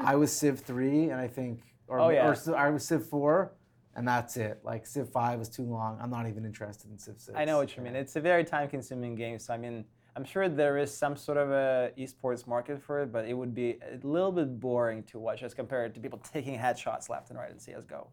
I 0.00 0.16
was 0.16 0.32
Civ 0.32 0.60
three, 0.60 1.10
and 1.10 1.20
I 1.20 1.28
think, 1.28 1.60
or, 1.88 2.00
Oh, 2.00 2.08
yeah. 2.10 2.26
or 2.46 2.56
I 2.56 2.70
was 2.70 2.84
Civ 2.84 3.06
four, 3.06 3.52
and 3.96 4.06
that's 4.06 4.36
it. 4.36 4.60
Like 4.64 4.86
Civ 4.86 5.08
five 5.10 5.38
was 5.38 5.48
too 5.48 5.64
long. 5.64 5.98
I'm 6.00 6.10
not 6.10 6.26
even 6.26 6.44
interested 6.44 6.90
in 6.90 6.98
Civ 6.98 7.20
six. 7.20 7.36
I 7.36 7.44
know 7.44 7.58
what 7.58 7.76
you 7.76 7.82
mean. 7.82 7.94
It's 7.96 8.16
a 8.16 8.20
very 8.20 8.44
time-consuming 8.44 9.14
game. 9.14 9.38
So 9.38 9.54
I 9.54 9.56
mean, 9.58 9.84
I'm 10.16 10.24
sure 10.24 10.48
there 10.48 10.78
is 10.78 10.96
some 10.96 11.16
sort 11.16 11.38
of 11.38 11.50
a 11.50 11.90
esports 11.98 12.46
market 12.46 12.80
for 12.82 13.02
it, 13.02 13.12
but 13.12 13.24
it 13.26 13.34
would 13.34 13.54
be 13.54 13.78
a 13.82 13.98
little 14.06 14.32
bit 14.32 14.58
boring 14.60 15.02
to 15.04 15.18
watch 15.18 15.42
as 15.42 15.54
compared 15.54 15.94
to 15.94 16.00
people 16.00 16.18
taking 16.32 16.58
headshots 16.58 17.08
left 17.08 17.30
and 17.30 17.38
right 17.38 17.50
in 17.50 17.58
CS:GO. 17.58 18.08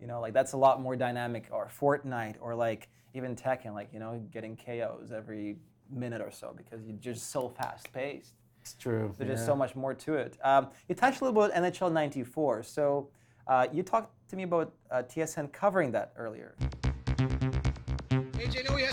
You 0.00 0.06
know, 0.06 0.20
like 0.20 0.32
that's 0.32 0.52
a 0.52 0.56
lot 0.56 0.80
more 0.80 0.96
dynamic. 0.96 1.48
Or 1.50 1.68
Fortnite, 1.68 2.36
or 2.40 2.54
like 2.54 2.88
even 3.14 3.36
Tekken, 3.36 3.74
like 3.74 3.92
you 3.92 3.98
know, 4.00 4.22
getting 4.32 4.56
KOs 4.56 5.12
every 5.12 5.56
minute 5.90 6.20
or 6.20 6.30
so 6.30 6.54
because 6.56 6.84
you're 6.86 6.96
just 6.96 7.30
so 7.30 7.48
fast-paced. 7.48 8.34
It's 8.60 8.74
true. 8.74 9.14
There's 9.16 9.30
just 9.30 9.46
so 9.46 9.54
much 9.54 9.76
more 9.76 9.94
to 9.94 10.14
it. 10.14 10.36
Um, 10.42 10.68
you 10.88 10.94
touched 10.94 11.20
a 11.20 11.24
little 11.24 11.40
bit 11.40 11.56
about 11.56 11.72
NHL 11.72 11.92
'94. 11.92 12.64
So 12.64 13.08
uh, 13.46 13.68
you 13.72 13.84
talked 13.84 14.12
to 14.28 14.36
me 14.36 14.42
about 14.42 14.72
uh, 14.90 15.02
TSN 15.02 15.52
covering 15.52 15.92
that 15.92 16.12
earlier. 16.16 16.56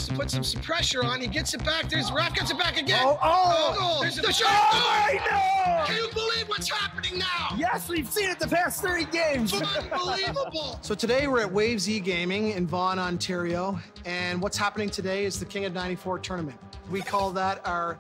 AJ 0.08 0.12
know 0.12 0.16
to 0.16 0.20
put 0.22 0.32
some, 0.32 0.44
some 0.44 0.62
pressure 0.62 1.04
on. 1.04 1.22
He 1.22 1.28
gets 1.28 1.54
it 1.54 1.64
back. 1.64 1.90
There's 1.90 2.12
ref 2.12 2.34
gets 2.36 2.52
it 2.52 2.58
back 2.58 2.78
again. 2.80 3.04
Oh, 3.06 3.18
oh! 3.22 4.00
There's 4.02 4.16
The 4.16 4.28
a 4.28 4.34
shot! 4.34 4.48
shot. 4.48 4.74
I 4.74 5.84
Can 5.86 5.96
you 5.98 6.10
believe 6.14 6.48
what's 6.48 6.70
happening 6.70 7.20
now? 7.20 7.56
Yes, 7.58 7.90
we've 7.90 8.08
seen 8.08 8.30
it 8.30 8.40
the 8.40 8.48
past 8.48 8.82
30 8.82 9.06
games. 9.06 9.54
Unbelievable. 9.54 10.52
So 10.82 10.96
today 10.96 11.28
we're 11.28 11.42
at 11.42 11.52
Waves 11.52 11.88
Gaming 11.88 12.50
in 12.50 12.68
Vaughan, 12.68 13.00
Ontario, 13.00 13.80
and 14.06 14.42
what's 14.42 14.58
happening 14.58 14.90
today 14.90 15.24
is 15.26 15.40
the 15.40 15.46
King 15.46 15.66
of 15.66 15.74
94 15.74 16.20
tournament. 16.20 16.58
We 16.92 17.02
call 17.02 17.32
that 17.32 17.66
our 17.66 17.98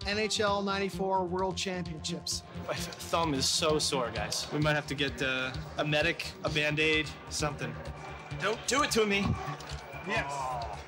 NHL 0.00 0.64
94 0.64 1.24
World 1.24 1.56
Championships. 1.56 2.42
My 2.66 2.74
thumb 2.74 3.34
is 3.34 3.46
so 3.46 3.78
sore, 3.78 4.10
guys. 4.12 4.46
We 4.52 4.58
might 4.58 4.74
have 4.74 4.86
to 4.88 4.94
get 4.94 5.22
uh, 5.22 5.52
a 5.78 5.84
medic, 5.84 6.26
a 6.44 6.48
band 6.48 6.80
aid, 6.80 7.08
something. 7.28 7.72
Don't 8.40 8.58
do 8.66 8.82
it 8.82 8.90
to 8.92 9.06
me. 9.06 9.26
Yes. 10.08 10.32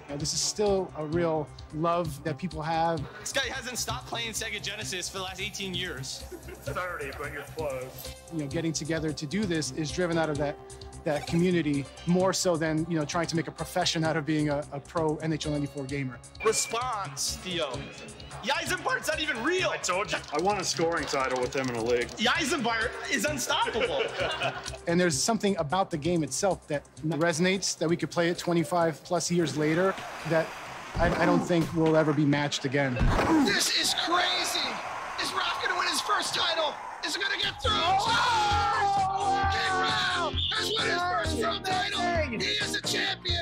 You 0.09 0.15
know, 0.15 0.19
this 0.19 0.33
is 0.33 0.41
still 0.41 0.91
a 0.97 1.05
real 1.05 1.47
love 1.75 2.23
that 2.25 2.39
people 2.39 2.63
have. 2.63 3.03
This 3.21 3.33
guy 3.33 3.47
hasn't 3.53 3.77
stopped 3.77 4.07
playing 4.07 4.31
Sega 4.31 4.63
Genesis 4.63 5.07
for 5.07 5.19
the 5.19 5.25
last 5.25 5.41
18 5.41 5.75
years. 5.75 6.21
30, 6.63 7.11
but 7.19 7.31
you're 7.33 7.43
close. 7.57 8.15
You 8.33 8.41
know, 8.41 8.47
getting 8.47 8.73
together 8.73 9.13
to 9.13 9.27
do 9.27 9.45
this 9.45 9.73
is 9.73 9.91
driven 9.91 10.17
out 10.17 10.31
of 10.31 10.39
that 10.39 10.57
that 11.05 11.27
community 11.27 11.85
more 12.07 12.33
so 12.33 12.57
than 12.57 12.85
you 12.89 12.99
know 12.99 13.05
trying 13.05 13.27
to 13.27 13.37
make 13.37 13.49
a 13.49 13.53
profession 13.53 14.03
out 14.03 14.17
of 14.17 14.27
being 14.27 14.49
a, 14.49 14.65
a 14.73 14.81
pro 14.81 15.17
NHL 15.19 15.53
94 15.53 15.85
gamer. 15.85 16.19
Response, 16.45 17.37
Theo. 17.43 17.71
Ysebaert's 18.43 19.09
not 19.09 19.21
even 19.21 19.43
real. 19.43 19.69
I 19.71 19.77
told 19.77 20.13
you. 20.13 20.19
I 20.33 20.41
won 20.41 20.59
a 20.59 20.65
scoring 20.65 21.05
title 21.05 21.41
with 21.41 21.53
them 21.53 21.69
in 21.69 21.77
a 21.77 21.83
league. 21.83 22.09
Yeisenbart 22.17 22.91
is 23.11 23.25
unstoppable. 23.25 24.03
And 24.87 24.99
there's 24.99 25.21
something 25.21 25.55
about 25.59 25.91
the 25.91 25.99
game 25.99 26.23
itself 26.25 26.67
that 26.69 26.83
resonates 27.05 27.77
that 27.77 27.87
we 27.89 27.97
could 27.97 28.11
play 28.11 28.31
it 28.31 28.39
25 28.39 29.05
plus 29.05 29.31
years 29.31 29.55
later 29.59 29.95
that 30.31 30.47
I, 30.97 31.23
I 31.23 31.27
don't 31.27 31.41
think 31.41 31.71
will 31.75 31.95
ever 31.95 32.15
be 32.15 32.25
matched 32.25 32.65
again. 32.65 32.95
This 33.45 33.79
is 33.79 33.93
crazy. 33.95 34.67
Is 35.23 35.31
Ralph 35.35 35.63
going 35.63 35.75
to 35.75 35.79
win 35.79 35.89
his 35.89 36.01
first 36.01 36.35
title? 36.35 36.73
Is 37.05 37.17
he 37.17 37.23
going 37.23 37.39
to 37.39 37.45
get 37.45 37.63
through? 37.63 37.73
Oh! 37.75 37.99
oh! 39.21 39.51
King 39.53 39.81
Ralph 39.83 40.35
has 40.57 40.73
won 40.75 40.89
his 40.89 41.03
first 41.03 41.37
world 41.45 41.65
title. 41.65 42.41
He 42.41 42.47
is 42.47 42.75
a 42.75 42.83
champion. 42.83 43.38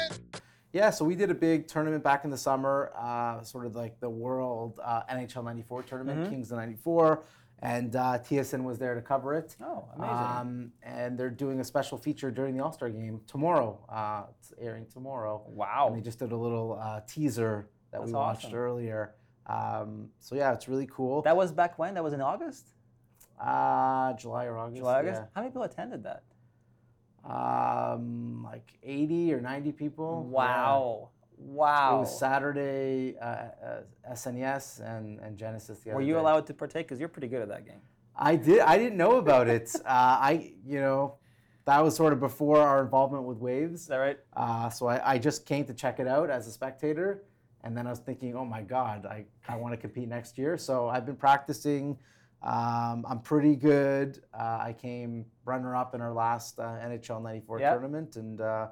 Yeah, 0.76 0.90
so 0.90 1.06
we 1.06 1.14
did 1.14 1.30
a 1.30 1.34
big 1.34 1.66
tournament 1.68 2.04
back 2.04 2.24
in 2.24 2.30
the 2.30 2.36
summer, 2.36 2.92
uh, 2.98 3.42
sort 3.42 3.64
of 3.64 3.74
like 3.74 3.98
the 3.98 4.10
World 4.10 4.78
uh, 4.84 5.04
NHL 5.10 5.42
'94 5.42 5.82
tournament, 5.84 6.20
Mm-hmm. 6.20 6.30
Kings 6.30 6.52
of 6.52 6.58
'94, 6.58 7.22
and 7.60 7.96
uh, 7.96 8.18
TSN 8.18 8.62
was 8.62 8.78
there 8.78 8.94
to 8.94 9.00
cover 9.00 9.32
it. 9.32 9.56
Oh, 9.62 9.86
amazing. 9.96 10.14
Um, 10.14 10.72
and 10.82 11.18
they're 11.18 11.30
doing 11.30 11.60
a 11.60 11.64
special 11.64 11.96
feature 11.96 12.30
during 12.30 12.54
the 12.58 12.62
All 12.62 12.72
Star 12.72 12.90
game 12.90 13.22
tomorrow. 13.26 13.78
Uh, 13.88 14.24
it's 14.38 14.52
airing 14.60 14.84
tomorrow. 14.92 15.42
Wow. 15.48 15.86
And 15.88 15.96
they 15.96 16.02
just 16.02 16.18
did 16.18 16.32
a 16.32 16.36
little 16.36 16.78
uh, 16.78 17.00
teaser 17.08 17.70
that 17.90 18.02
we 18.02 18.08
That's 18.08 18.14
watched 18.14 18.44
awesome. 18.44 18.58
earlier. 18.58 19.14
Um, 19.46 20.10
so 20.20 20.34
yeah, 20.34 20.52
it's 20.52 20.68
really 20.68 20.88
cool. 20.92 21.22
That 21.22 21.38
was 21.38 21.52
back 21.52 21.78
when? 21.78 21.94
That 21.94 22.04
was 22.04 22.12
in 22.12 22.20
August? 22.20 22.68
uh, 23.40 24.12
July 24.14 24.44
or 24.44 24.58
August. 24.58 24.76
July, 24.76 24.98
August? 24.98 25.20
yeah. 25.22 25.26
How 25.34 25.40
many 25.40 25.50
people 25.50 25.62
attended 25.62 26.02
that? 26.04 26.22
Um, 27.28 28.44
like 28.44 28.72
80 28.82 29.34
or 29.34 29.40
90 29.40 29.72
people. 29.72 30.28
Yeah. 30.30 30.34
Wow. 31.38 31.96
It 31.96 31.98
was 32.00 32.18
Saturday, 32.18 33.16
uh, 33.20 33.24
uh, 33.24 33.80
SNES 34.12 34.80
and, 34.80 35.20
and 35.20 35.36
Genesis. 35.36 35.80
The 35.80 35.90
Were 35.90 36.00
you 36.00 36.14
day. 36.14 36.20
allowed 36.20 36.46
to 36.46 36.54
partake? 36.54 36.86
Because 36.86 36.98
you're 36.98 37.08
pretty 37.08 37.28
good 37.28 37.42
at 37.42 37.48
that 37.48 37.66
game. 37.66 37.80
I 38.14 38.36
did. 38.36 38.60
I 38.60 38.78
didn't 38.78 38.96
know 38.96 39.16
about 39.16 39.48
it. 39.48 39.74
uh, 39.84 39.88
I, 39.88 40.52
you 40.64 40.80
know, 40.80 41.16
that 41.66 41.82
was 41.82 41.94
sort 41.94 42.12
of 42.12 42.20
before 42.20 42.60
our 42.60 42.80
involvement 42.82 43.24
with 43.24 43.38
Waves. 43.38 43.82
Is 43.82 43.86
that 43.88 43.96
right? 43.96 44.18
Uh, 44.34 44.70
so 44.70 44.86
I, 44.86 45.14
I 45.14 45.18
just 45.18 45.44
came 45.44 45.64
to 45.66 45.74
check 45.74 46.00
it 46.00 46.06
out 46.06 46.30
as 46.30 46.46
a 46.46 46.52
spectator, 46.52 47.24
and 47.64 47.76
then 47.76 47.86
I 47.86 47.90
was 47.90 47.98
thinking, 47.98 48.34
oh 48.34 48.44
my 48.44 48.62
God, 48.62 49.04
I, 49.04 49.24
I 49.48 49.56
want 49.56 49.74
to 49.74 49.76
compete 49.76 50.08
next 50.08 50.38
year. 50.38 50.56
So 50.56 50.88
I've 50.88 51.04
been 51.04 51.16
practicing. 51.16 51.98
Um, 52.42 53.04
I'm 53.08 53.20
pretty 53.20 53.56
good. 53.56 54.22
Uh, 54.32 54.58
I 54.60 54.74
came 54.78 55.24
runner-up 55.44 55.94
in 55.94 56.00
our 56.00 56.12
last 56.12 56.58
uh, 56.60 56.78
NHL 56.84 57.22
'94 57.22 57.60
Yep. 57.60 57.72
tournament, 57.72 58.16
and 58.16 58.40
uh, 58.40 58.68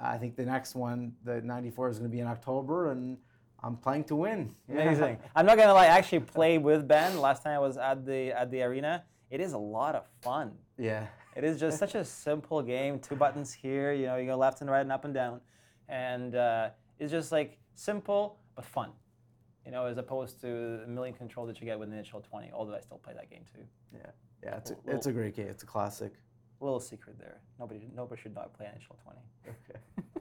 I 0.00 0.18
think 0.18 0.36
the 0.36 0.44
next 0.44 0.74
one, 0.74 1.14
the 1.24 1.40
'94, 1.40 1.88
is 1.90 1.98
going 1.98 2.10
to 2.10 2.14
be 2.14 2.20
in 2.20 2.26
October, 2.26 2.90
and 2.90 3.16
I'm 3.62 3.76
playing 3.76 4.04
to 4.04 4.16
win. 4.16 4.54
Amazing. 4.68 5.18
I'm 5.36 5.46
not 5.46 5.56
gonna 5.56 5.72
lie. 5.72 5.84
I 5.84 5.98
actually 5.98 6.20
played 6.20 6.62
with 6.62 6.86
Ben 6.88 7.18
last 7.20 7.42
time 7.42 7.54
I 7.54 7.58
was 7.60 7.76
at 7.76 8.04
the 8.04 8.32
at 8.32 8.50
the 8.50 8.62
arena. 8.62 9.04
It 9.30 9.40
is 9.40 9.52
a 9.52 9.58
lot 9.58 9.94
of 9.94 10.06
fun. 10.20 10.52
Yeah. 10.78 11.06
It 11.34 11.44
is 11.44 11.58
just 11.58 11.78
such 11.78 11.94
a 11.94 12.04
simple 12.26 12.60
game. 12.60 12.98
Two 12.98 13.16
buttons 13.16 13.52
here. 13.52 13.92
You 13.94 14.06
know, 14.06 14.16
you 14.16 14.26
go 14.26 14.36
left 14.36 14.60
and 14.60 14.70
right 14.70 14.80
and 14.80 14.92
up 14.92 15.04
and 15.06 15.14
down, 15.14 15.40
and 15.88 16.34
uh, 16.34 16.70
it's 16.98 17.10
just 17.12 17.32
like 17.32 17.56
simple 17.74 18.38
but 18.56 18.64
fun. 18.66 18.90
You 19.64 19.70
know, 19.72 19.84
as 19.86 19.96
opposed 19.98 20.40
to 20.40 20.78
the 20.80 20.86
million 20.88 21.14
control 21.14 21.46
that 21.46 21.60
you 21.60 21.66
get 21.66 21.78
with 21.78 21.92
an 21.92 21.94
NHL 22.02 22.22
20. 22.24 22.50
Although 22.52 22.74
I 22.74 22.80
still 22.80 22.98
play 22.98 23.14
that 23.14 23.30
game 23.30 23.44
too. 23.54 23.62
Yeah. 23.94 24.10
Yeah. 24.42 24.56
It's 24.56 24.70
a, 24.72 24.76
it's 24.86 25.06
a 25.06 25.12
great 25.12 25.36
game. 25.36 25.46
It's 25.48 25.62
a 25.62 25.66
classic. 25.66 26.12
little 26.60 26.80
secret 26.80 27.16
there. 27.18 27.40
Nobody 27.60 27.88
nobody 27.94 28.20
should 28.20 28.34
not 28.34 28.52
play 28.54 28.66
NHL 28.66 28.96
20. 29.02 29.18
Okay. 29.48 29.78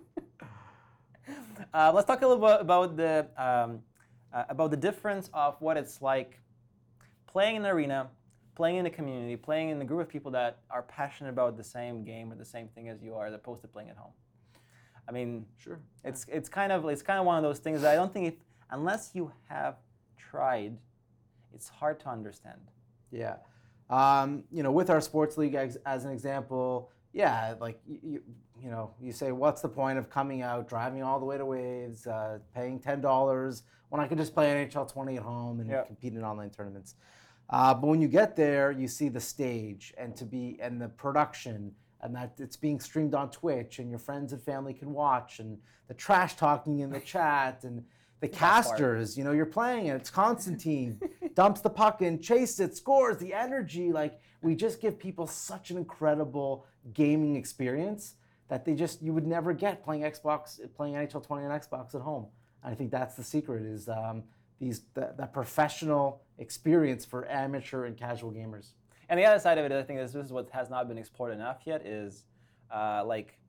Uh, 1.74 1.92
let's 1.94 2.06
talk 2.08 2.22
a 2.22 2.28
little 2.28 2.46
bit 2.46 2.60
about 2.60 2.98
the 2.98 3.26
um, 3.38 3.80
uh, 4.34 4.44
about 4.50 4.72
the 4.72 4.78
difference 4.78 5.30
of 5.34 5.56
what 5.62 5.78
it's 5.78 6.02
like 6.02 6.40
playing 7.28 7.56
in 7.58 7.64
an 7.64 7.72
arena, 7.72 8.10
playing 8.56 8.78
in 8.78 8.86
a 8.86 8.90
community, 8.90 9.36
playing 9.38 9.70
in 9.70 9.82
a 9.82 9.86
group 9.86 10.02
of 10.02 10.10
people 10.10 10.32
that 10.32 10.60
are 10.70 10.82
passionate 10.82 11.30
about 11.30 11.56
the 11.56 11.64
same 11.64 12.04
game 12.04 12.32
or 12.32 12.36
the 12.36 12.44
same 12.44 12.68
thing 12.70 12.90
as 12.90 13.02
you 13.02 13.14
are, 13.16 13.28
as 13.28 13.34
opposed 13.34 13.62
to 13.62 13.68
playing 13.68 13.90
at 13.90 13.96
home. 13.96 14.12
I 15.08 15.12
mean, 15.12 15.46
Sure. 15.58 15.80
it's 16.04 16.26
it's 16.28 16.50
kind 16.50 16.72
of 16.72 16.84
it's 16.90 17.04
kind 17.04 17.20
of 17.20 17.26
one 17.26 17.38
of 17.38 17.44
those 17.44 17.60
things 17.60 17.82
that 17.84 17.92
I 17.94 17.96
don't 17.96 18.12
think 18.12 18.28
if 18.28 18.34
unless 18.72 19.12
you 19.14 19.32
have 19.50 19.76
tried, 20.18 20.78
it's 21.54 21.70
hard 21.70 22.00
to 22.02 22.10
understand. 22.10 22.60
Yeah. 23.12 23.38
Um, 23.90 24.44
you 24.52 24.64
know, 24.64 24.72
with 24.72 24.90
our 24.90 25.02
sports 25.02 25.38
league 25.38 25.56
as, 25.56 25.78
as 25.86 26.06
an 26.06 26.12
example, 26.12 26.90
yeah, 27.14 27.56
like 27.60 27.80
you, 27.86 28.22
you, 28.62 28.70
know, 28.72 28.92
you 29.02 29.12
say, 29.12 29.34
what's 29.34 29.62
the 29.62 29.68
point 29.68 30.00
of 30.00 30.10
coming 30.10 30.42
out, 30.42 30.70
driving 30.70 31.04
all 31.04 31.20
the 31.20 31.26
way 31.26 31.38
to 31.38 31.46
Waves, 31.46 32.08
uh, 32.08 32.40
paying 32.56 32.80
ten 32.80 33.02
dollars 33.02 33.64
when 33.90 34.00
I 34.00 34.08
could 34.08 34.18
just 34.18 34.34
play 34.34 34.48
NHL 34.48 34.90
20 34.92 35.18
at 35.18 35.24
home 35.24 35.60
and 35.60 35.70
Yep. 35.70 35.88
compete 35.88 36.14
in 36.14 36.24
online 36.24 36.52
tournaments? 36.52 36.96
Uh, 37.50 37.74
but 37.74 37.88
when 37.88 38.02
you 38.02 38.08
get 38.08 38.38
there, 38.38 38.72
you 38.72 38.88
see 38.88 39.10
the 39.10 39.20
stage 39.20 39.94
and 39.98 40.16
to 40.16 40.24
be 40.24 40.58
and 40.62 40.82
the 40.82 40.88
production 40.88 41.74
and 42.02 42.16
that 42.16 42.34
it's 42.40 42.56
being 42.56 42.80
streamed 42.80 43.14
on 43.14 43.30
Twitch 43.30 43.80
and 43.80 43.90
your 43.90 44.00
friends 44.00 44.32
and 44.32 44.42
family 44.42 44.74
can 44.74 44.94
watch 44.94 45.40
and 45.40 45.58
the 45.90 45.94
trash 45.94 46.36
talking 46.36 46.80
in 46.80 46.90
the 46.90 47.00
chat 47.14 47.66
and 47.66 47.84
the 48.22 48.28
casters, 48.28 49.18
you 49.18 49.24
know, 49.24 49.32
you're 49.32 49.46
playing 49.48 49.90
and 49.90 50.00
it's 50.00 50.12
Constantine 50.12 51.00
dumps 51.34 51.60
the 51.60 51.70
puck 51.70 52.02
in, 52.02 52.22
chase 52.22 52.60
it, 52.60 52.78
scores, 52.78 53.18
the 53.18 53.34
energy. 53.34 53.92
Like 53.92 54.20
we 54.42 54.56
just 54.56 54.80
give 54.80 54.98
people 54.98 55.28
such 55.28 55.72
an 55.72 55.78
incredible 55.78 56.66
gaming 56.94 57.36
experience 57.36 58.16
that 58.48 58.64
they 58.64 58.76
just 58.76 59.02
you 59.02 59.12
would 59.12 59.26
never 59.26 59.54
get 59.54 59.84
playing 59.84 60.04
Xbox, 60.04 60.60
playing 60.76 60.94
NHL 60.94 61.26
20 61.26 61.46
on 61.46 61.60
Xbox 61.60 61.96
at 61.96 62.02
home. 62.02 62.28
And 62.64 62.72
I 62.72 62.76
think 62.76 62.92
that's 62.92 63.16
the 63.16 63.24
secret 63.24 63.64
is 63.64 63.90
um, 63.90 64.24
these 64.60 64.84
that, 64.94 65.18
that 65.18 65.34
professional 65.34 66.22
experience 66.38 67.04
for 67.04 67.28
amateur 67.28 67.86
and 67.86 67.98
casual 67.98 68.32
gamers. 68.32 68.74
And 69.10 69.20
the 69.20 69.26
other 69.26 69.40
side 69.40 69.58
of 69.58 69.66
it, 69.66 69.72
I 69.72 69.82
think, 69.82 70.00
is 70.00 70.14
this 70.14 70.28
is 70.28 70.32
what 70.32 70.50
has 70.52 70.70
not 70.70 70.88
been 70.88 70.98
explored 71.00 71.34
enough 71.34 71.62
yet 71.66 71.86
is 71.86 72.26
uh, 72.74 73.04
like 73.04 73.40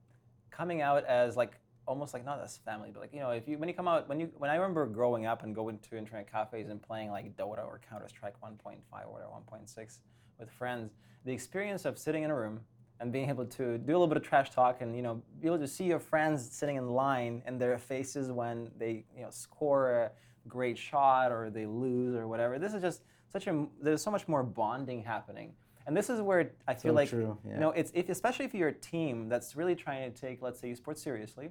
coming 0.49 0.81
out 0.81 1.05
as 1.05 1.37
like 1.37 1.59
almost 1.85 2.13
like 2.13 2.25
not 2.25 2.41
as 2.41 2.57
family, 2.57 2.89
but 2.93 3.01
like 3.01 3.13
you 3.13 3.19
know, 3.19 3.31
if 3.31 3.47
you 3.47 3.57
when 3.57 3.69
you 3.69 3.75
come 3.75 3.87
out 3.87 4.07
when 4.07 4.19
you 4.19 4.29
when 4.37 4.49
I 4.49 4.55
remember 4.55 4.85
growing 4.85 5.25
up 5.25 5.43
and 5.43 5.53
going 5.53 5.79
to 5.79 5.97
internet 5.97 6.31
cafes 6.31 6.69
and 6.69 6.81
playing 6.81 7.11
like 7.11 7.35
Dota 7.35 7.65
or 7.65 7.79
Counter 7.89 8.07
Strike 8.07 8.35
1.5 8.41 8.77
or 9.05 9.11
whatever 9.11 9.31
1.6 9.51 9.97
with 10.39 10.49
friends, 10.49 10.91
the 11.25 11.31
experience 11.31 11.85
of 11.85 11.97
sitting 11.97 12.23
in 12.23 12.31
a 12.31 12.35
room 12.35 12.61
and 12.99 13.11
being 13.11 13.29
able 13.29 13.45
to 13.45 13.77
do 13.77 13.91
a 13.91 13.93
little 13.93 14.07
bit 14.07 14.17
of 14.17 14.23
trash 14.23 14.49
talk 14.51 14.81
and 14.81 14.95
you 14.95 15.01
know 15.01 15.21
be 15.41 15.47
able 15.47 15.59
to 15.59 15.67
see 15.67 15.83
your 15.83 15.99
friends 15.99 16.49
sitting 16.49 16.77
in 16.77 16.89
line 16.91 17.41
and 17.45 17.59
their 17.59 17.77
faces 17.77 18.31
when 18.31 18.71
they 18.77 19.03
you 19.15 19.23
know 19.23 19.29
score 19.29 19.91
a 19.91 20.11
great 20.47 20.77
shot 20.77 21.31
or 21.31 21.49
they 21.49 21.65
lose 21.65 22.15
or 22.15 22.27
whatever. 22.27 22.59
This 22.59 22.73
is 22.73 22.81
just 22.81 23.01
such 23.31 23.47
a 23.47 23.65
there's 23.81 24.01
so 24.01 24.11
much 24.11 24.27
more 24.27 24.43
bonding 24.43 25.03
happening. 25.03 25.53
And 25.85 25.95
this 25.97 26.09
is 26.09 26.21
where 26.21 26.51
I 26.67 26.73
feel 26.73 26.91
So 26.91 26.95
like 26.95 27.09
true, 27.09 27.37
you 27.45 27.57
know 27.57 27.71
it's 27.71 27.91
if 27.93 28.09
especially 28.09 28.45
if 28.45 28.53
you're 28.53 28.69
a 28.69 28.73
team 28.73 29.29
that's 29.29 29.55
really 29.55 29.75
trying 29.75 30.11
to 30.11 30.21
take 30.21 30.41
let's 30.41 30.59
say 30.59 30.71
esports 30.71 30.99
seriously, 30.99 31.49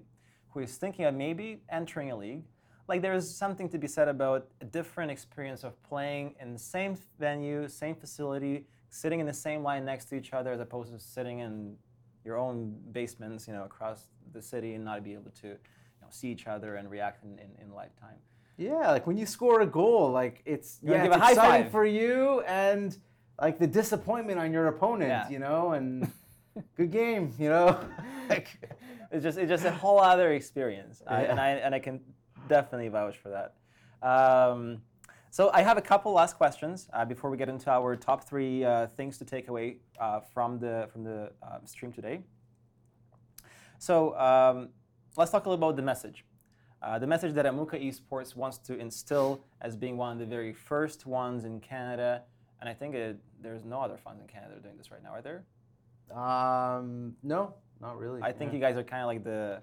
who 0.50 0.60
is 0.60 0.76
thinking 0.76 1.04
of 1.04 1.14
maybe 1.14 1.62
entering 1.70 2.10
a 2.10 2.16
league, 2.16 2.44
like 2.88 3.02
there's 3.02 3.28
something 3.28 3.68
to 3.68 3.78
be 3.78 3.86
said 3.86 4.08
about 4.08 4.48
a 4.60 4.64
different 4.64 5.10
experience 5.10 5.64
of 5.64 5.80
playing 5.82 6.34
in 6.40 6.52
the 6.52 6.58
same 6.58 6.96
venue, 7.18 7.68
same 7.68 7.94
facility, 7.94 8.66
sitting 8.90 9.20
in 9.20 9.26
the 9.26 9.32
same 9.32 9.62
line 9.62 9.84
next 9.84 10.06
to 10.06 10.14
each 10.14 10.32
other 10.32 10.52
as 10.52 10.60
opposed 10.60 10.92
to 10.92 10.98
sitting 11.00 11.40
in 11.40 11.76
your 12.24 12.36
own 12.36 12.76
basements, 12.92 13.46
you 13.48 13.54
know, 13.54 13.64
across 13.64 14.08
the 14.32 14.42
city 14.42 14.74
and 14.74 14.84
not 14.84 15.02
be 15.02 15.12
able 15.12 15.30
to, 15.40 15.48
you 15.48 16.00
know, 16.00 16.08
see 16.10 16.28
each 16.28 16.46
other 16.46 16.76
and 16.76 16.90
react 16.90 17.24
in, 17.24 17.38
in, 17.38 17.50
in 17.60 17.72
live 17.72 17.94
time. 17.98 18.16
Yeah, 18.58 18.90
like 18.90 19.06
when 19.06 19.16
you 19.16 19.26
score 19.26 19.62
a 19.62 19.66
goal, 19.66 20.10
like 20.10 20.42
it's 20.44 20.78
yeah, 20.82 21.02
give 21.02 21.12
it's 21.12 21.16
a 21.16 21.18
high 21.18 21.30
exciting 21.32 21.64
five. 21.64 21.72
for 21.72 21.86
you 21.86 22.42
and 22.42 22.96
like 23.42 23.58
the 23.58 23.66
disappointment 23.66 24.38
on 24.38 24.52
your 24.52 24.68
opponent, 24.68 25.10
Yeah. 25.10 25.28
you 25.28 25.38
know, 25.40 25.72
and 25.72 26.10
good 26.76 26.90
game, 26.92 27.34
you 27.38 27.48
know. 27.50 27.78
like 28.28 28.48
It's 29.10 29.22
just 29.22 29.36
it's 29.36 29.50
just 29.50 29.64
a 29.66 29.72
whole 29.72 30.00
other 30.00 30.32
experience, 30.32 31.02
I, 31.06 31.22
and 31.24 31.38
I 31.38 31.48
and 31.64 31.74
I 31.74 31.80
can 31.80 32.00
definitely 32.48 32.88
vouch 32.88 33.16
for 33.18 33.30
that. 33.36 33.48
Um, 34.12 34.80
so 35.30 35.50
I 35.52 35.62
have 35.62 35.76
a 35.76 35.82
couple 35.82 36.12
last 36.12 36.36
questions 36.36 36.88
uh, 36.92 37.04
before 37.04 37.28
we 37.30 37.36
get 37.36 37.48
into 37.48 37.68
our 37.70 37.96
top 37.96 38.24
three 38.28 38.64
uh, 38.64 38.86
things 38.86 39.18
to 39.18 39.24
take 39.24 39.48
away 39.48 39.78
uh, 40.00 40.20
from 40.32 40.58
the 40.58 40.88
from 40.92 41.04
the 41.04 41.32
um, 41.42 41.66
stream 41.66 41.92
today. 41.92 42.20
So 43.78 44.16
um, 44.18 44.68
let's 45.16 45.30
talk 45.32 45.44
a 45.46 45.50
little 45.50 45.62
about 45.66 45.76
the 45.76 45.82
message. 45.82 46.24
Uh, 46.80 46.98
the 46.98 47.06
message 47.06 47.32
that 47.34 47.44
Amuka 47.44 47.76
Esports 47.86 48.34
wants 48.34 48.58
to 48.58 48.76
instill 48.78 49.44
as 49.60 49.76
being 49.76 49.96
one 49.96 50.12
of 50.12 50.18
the 50.18 50.26
very 50.26 50.52
first 50.52 51.06
ones 51.06 51.44
in 51.44 51.60
Canada, 51.60 52.22
and 52.62 52.68
I 52.68 52.74
think 52.74 52.94
it, 52.94 53.18
there's 53.42 53.64
no 53.64 53.80
other 53.80 53.96
funds 53.96 54.20
in 54.22 54.28
Canada 54.28 54.54
doing 54.62 54.76
this 54.78 54.92
right 54.92 55.02
now, 55.02 55.10
are 55.10 55.20
there? 55.20 55.42
um 56.16 57.14
no, 57.22 57.54
not 57.80 57.98
really. 57.98 58.22
I 58.22 58.32
think 58.32 58.52
yeah. 58.52 58.56
you 58.56 58.60
guys 58.60 58.76
are 58.76 58.84
kind 58.84 59.02
of 59.02 59.08
like 59.08 59.24
the, 59.24 59.62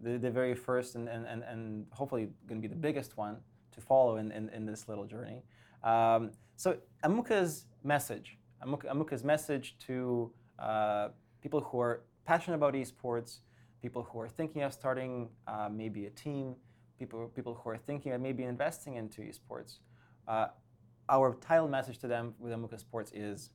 the, 0.00 0.16
the 0.16 0.30
very 0.30 0.54
first 0.54 0.94
and, 0.94 1.08
and, 1.08 1.26
and, 1.26 1.42
and 1.42 1.86
hopefully 1.90 2.28
going 2.46 2.62
to 2.62 2.66
be 2.66 2.72
the 2.72 2.80
biggest 2.80 3.16
one 3.16 3.36
to 3.72 3.80
follow 3.80 4.16
in, 4.16 4.32
in, 4.32 4.48
in 4.50 4.64
this 4.64 4.88
little 4.88 5.04
journey. 5.04 5.42
Um, 5.84 6.30
so 6.56 6.78
Amuka's 7.04 7.66
message, 7.84 8.38
Amuka, 8.64 8.86
Amuka's 8.86 9.24
message 9.24 9.76
to 9.86 10.32
uh, 10.58 11.08
people 11.42 11.60
who 11.60 11.80
are 11.80 12.02
passionate 12.24 12.56
about 12.56 12.74
esports, 12.74 13.40
people 13.82 14.02
who 14.10 14.20
are 14.20 14.28
thinking 14.28 14.62
of 14.62 14.72
starting 14.72 15.28
uh, 15.46 15.68
maybe 15.70 16.06
a 16.06 16.10
team, 16.10 16.54
people, 16.98 17.30
people 17.34 17.60
who 17.62 17.70
are 17.70 17.76
thinking 17.76 18.12
of 18.12 18.20
maybe 18.20 18.44
investing 18.44 18.94
into 18.94 19.20
esports. 19.20 19.78
Uh, 20.26 20.46
our 21.08 21.34
title 21.34 21.68
message 21.68 21.98
to 21.98 22.08
them 22.08 22.34
with 22.38 22.52
Amuka 22.52 22.78
Sports 22.78 23.12
is 23.14 23.50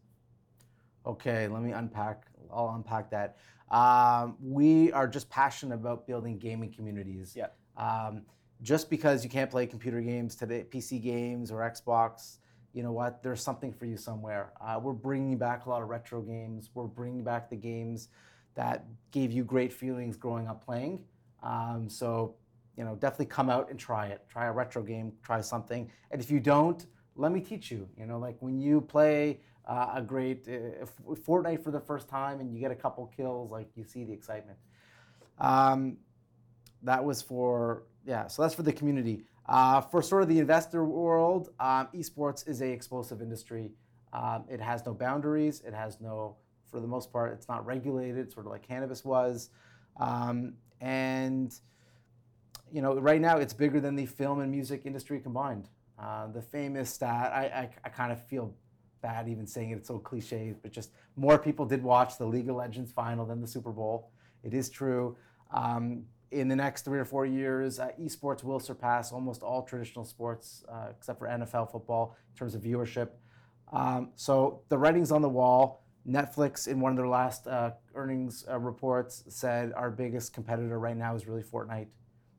Okay, 1.06 1.48
let 1.48 1.62
me 1.62 1.72
unpack. 1.72 2.28
I'll 2.52 2.74
unpack 2.76 3.10
that. 3.12 3.38
Um, 3.70 4.38
we 4.42 4.92
are 4.94 5.08
just 5.08 5.30
passionate 5.30 5.76
about 5.76 6.08
building 6.08 6.38
gaming 6.38 6.72
communities. 6.72 7.36
Yeah. 7.36 7.48
Um, 7.76 8.22
just 8.62 8.90
because 8.90 9.24
you 9.24 9.30
can't 9.30 9.52
play 9.52 9.66
computer 9.66 10.00
games 10.00 10.36
today, 10.36 10.66
PC 10.70 11.02
games 11.04 11.52
or 11.52 11.60
Xbox, 11.60 12.38
you 12.74 12.84
know 12.84 12.92
what? 12.92 13.22
There's 13.22 13.42
something 13.42 13.74
for 13.74 13.86
you 13.86 13.98
somewhere. 13.98 14.54
Uh, 14.62 14.80
we're 14.82 14.94
bringing 14.94 15.38
back 15.38 15.66
a 15.66 15.70
lot 15.70 15.82
of 15.82 15.90
retro 15.90 16.22
games. 16.22 16.70
We're 16.74 16.86
bringing 16.88 17.24
back 17.24 17.50
the 17.50 17.58
games 17.58 18.08
that 18.56 18.86
gave 19.12 19.32
you 19.32 19.44
great 19.44 19.74
feelings 19.74 20.16
growing 20.16 20.48
up 20.48 20.64
playing. 20.64 21.04
Um, 21.44 21.90
so, 21.90 22.36
you 22.78 22.86
know, 22.86 22.96
definitely 22.96 23.26
come 23.26 23.50
out 23.50 23.70
and 23.70 23.78
try 23.78 24.08
it. 24.08 24.22
Try 24.30 24.46
a 24.46 24.52
retro 24.52 24.82
game. 24.82 25.12
Try 25.24 25.42
something. 25.42 25.92
And 26.12 26.22
if 26.22 26.32
you 26.32 26.40
don't, 26.40 26.86
let 27.16 27.32
me 27.32 27.42
teach 27.42 27.72
you. 27.72 27.88
You 27.98 28.06
know, 28.06 28.20
like 28.20 28.38
when 28.40 28.60
you 28.60 28.82
play 28.82 29.40
uh, 29.68 29.94
a 29.96 30.02
great 30.02 30.48
uh, 30.48 30.86
Fortnite 31.16 31.64
for 31.64 31.72
the 31.72 31.80
first 31.80 32.10
time 32.10 32.40
and 32.40 32.54
you 32.54 32.60
get 32.60 32.72
a 32.72 32.76
couple 32.76 33.06
kills, 33.16 33.52
like 33.52 33.70
you 33.76 33.84
see 33.84 34.04
the 34.04 34.14
excitement. 34.14 34.58
Um, 35.40 35.98
that 36.84 37.04
was 37.04 37.22
for 37.22 37.84
yeah. 38.06 38.28
So 38.28 38.42
that's 38.42 38.54
for 38.54 38.64
the 38.64 38.74
community. 38.74 39.24
Uh, 39.46 39.82
for 39.82 40.02
sort 40.02 40.24
of 40.24 40.30
the 40.30 40.40
investor 40.40 40.86
world, 40.86 41.50
um, 41.60 41.88
esports 41.94 42.48
is 42.48 42.62
a 42.62 42.68
explosive 42.68 43.22
industry. 43.22 43.72
Um, 44.14 44.46
it 44.50 44.62
has 44.62 44.86
no 44.86 44.94
boundaries. 44.94 45.62
It 45.66 45.74
has 45.74 46.00
no, 46.00 46.38
for 46.70 46.80
the 46.80 46.88
most 46.88 47.12
part, 47.12 47.34
it's 47.34 47.50
not 47.50 47.66
regulated, 47.66 48.32
sort 48.32 48.46
of 48.46 48.52
like 48.52 48.66
cannabis 48.66 49.04
was. 49.04 49.50
Um, 50.00 50.54
and 50.80 51.54
you 52.72 52.82
know, 52.82 52.96
right 52.96 53.22
now 53.22 53.38
it's 53.38 53.54
bigger 53.54 53.80
than 53.80 53.96
the 53.96 54.06
film 54.06 54.40
and 54.40 54.52
music 54.52 54.84
industry 54.86 55.20
combined. 55.20 55.70
Uh, 56.04 56.28
the 56.28 56.42
famous 56.42 56.90
stat, 56.90 57.32
I, 57.34 57.44
I, 57.46 57.70
I 57.86 57.90
kind 57.90 58.12
of 58.12 58.22
feel 58.28 58.54
bad 59.02 59.30
even 59.30 59.48
saying 59.48 59.72
it, 59.72 59.78
it's 59.78 59.88
so 59.88 60.00
cliche, 60.00 60.54
but 60.62 60.72
just 60.74 60.92
more 61.16 61.38
people 61.38 61.66
did 61.66 61.82
watch 61.82 62.18
the 62.18 62.26
League 62.26 62.50
of 62.50 62.58
Legends 62.58 62.92
final 62.92 63.26
than 63.26 63.40
the 63.40 63.48
Super 63.48 63.72
Bowl. 63.72 64.12
It 64.44 64.54
is 64.54 64.70
true. 64.70 65.16
Um, 65.52 66.04
in 66.32 66.50
the 66.50 66.56
next 66.58 66.84
three 66.84 67.00
or 67.00 67.06
four 67.06 67.26
years, 67.26 67.80
uh, 67.80 67.92
esports 68.02 68.44
will 68.44 68.60
surpass 68.60 69.14
almost 69.14 69.44
all 69.44 69.62
traditional 69.64 70.04
sports, 70.04 70.66
uh, 70.70 70.88
except 70.90 71.20
for 71.20 71.28
NFL 71.28 71.72
football, 71.72 72.18
in 72.34 72.38
terms 72.38 72.54
of 72.54 72.62
viewership. 72.62 73.10
Um, 73.72 74.10
so 74.16 74.62
the 74.68 74.78
writing's 74.78 75.12
on 75.12 75.22
the 75.22 75.30
wall. 75.30 75.86
Netflix, 76.06 76.68
in 76.68 76.82
one 76.82 76.92
of 76.92 76.98
their 76.98 77.08
last 77.08 77.48
uh, 77.48 77.72
earnings 77.96 78.44
uh, 78.52 78.60
reports, 78.60 79.24
said 79.30 79.72
our 79.74 79.90
biggest 79.90 80.34
competitor 80.34 80.78
right 80.80 80.98
now 80.98 81.16
is 81.16 81.28
really 81.28 81.44
Fortnite. 81.44 81.88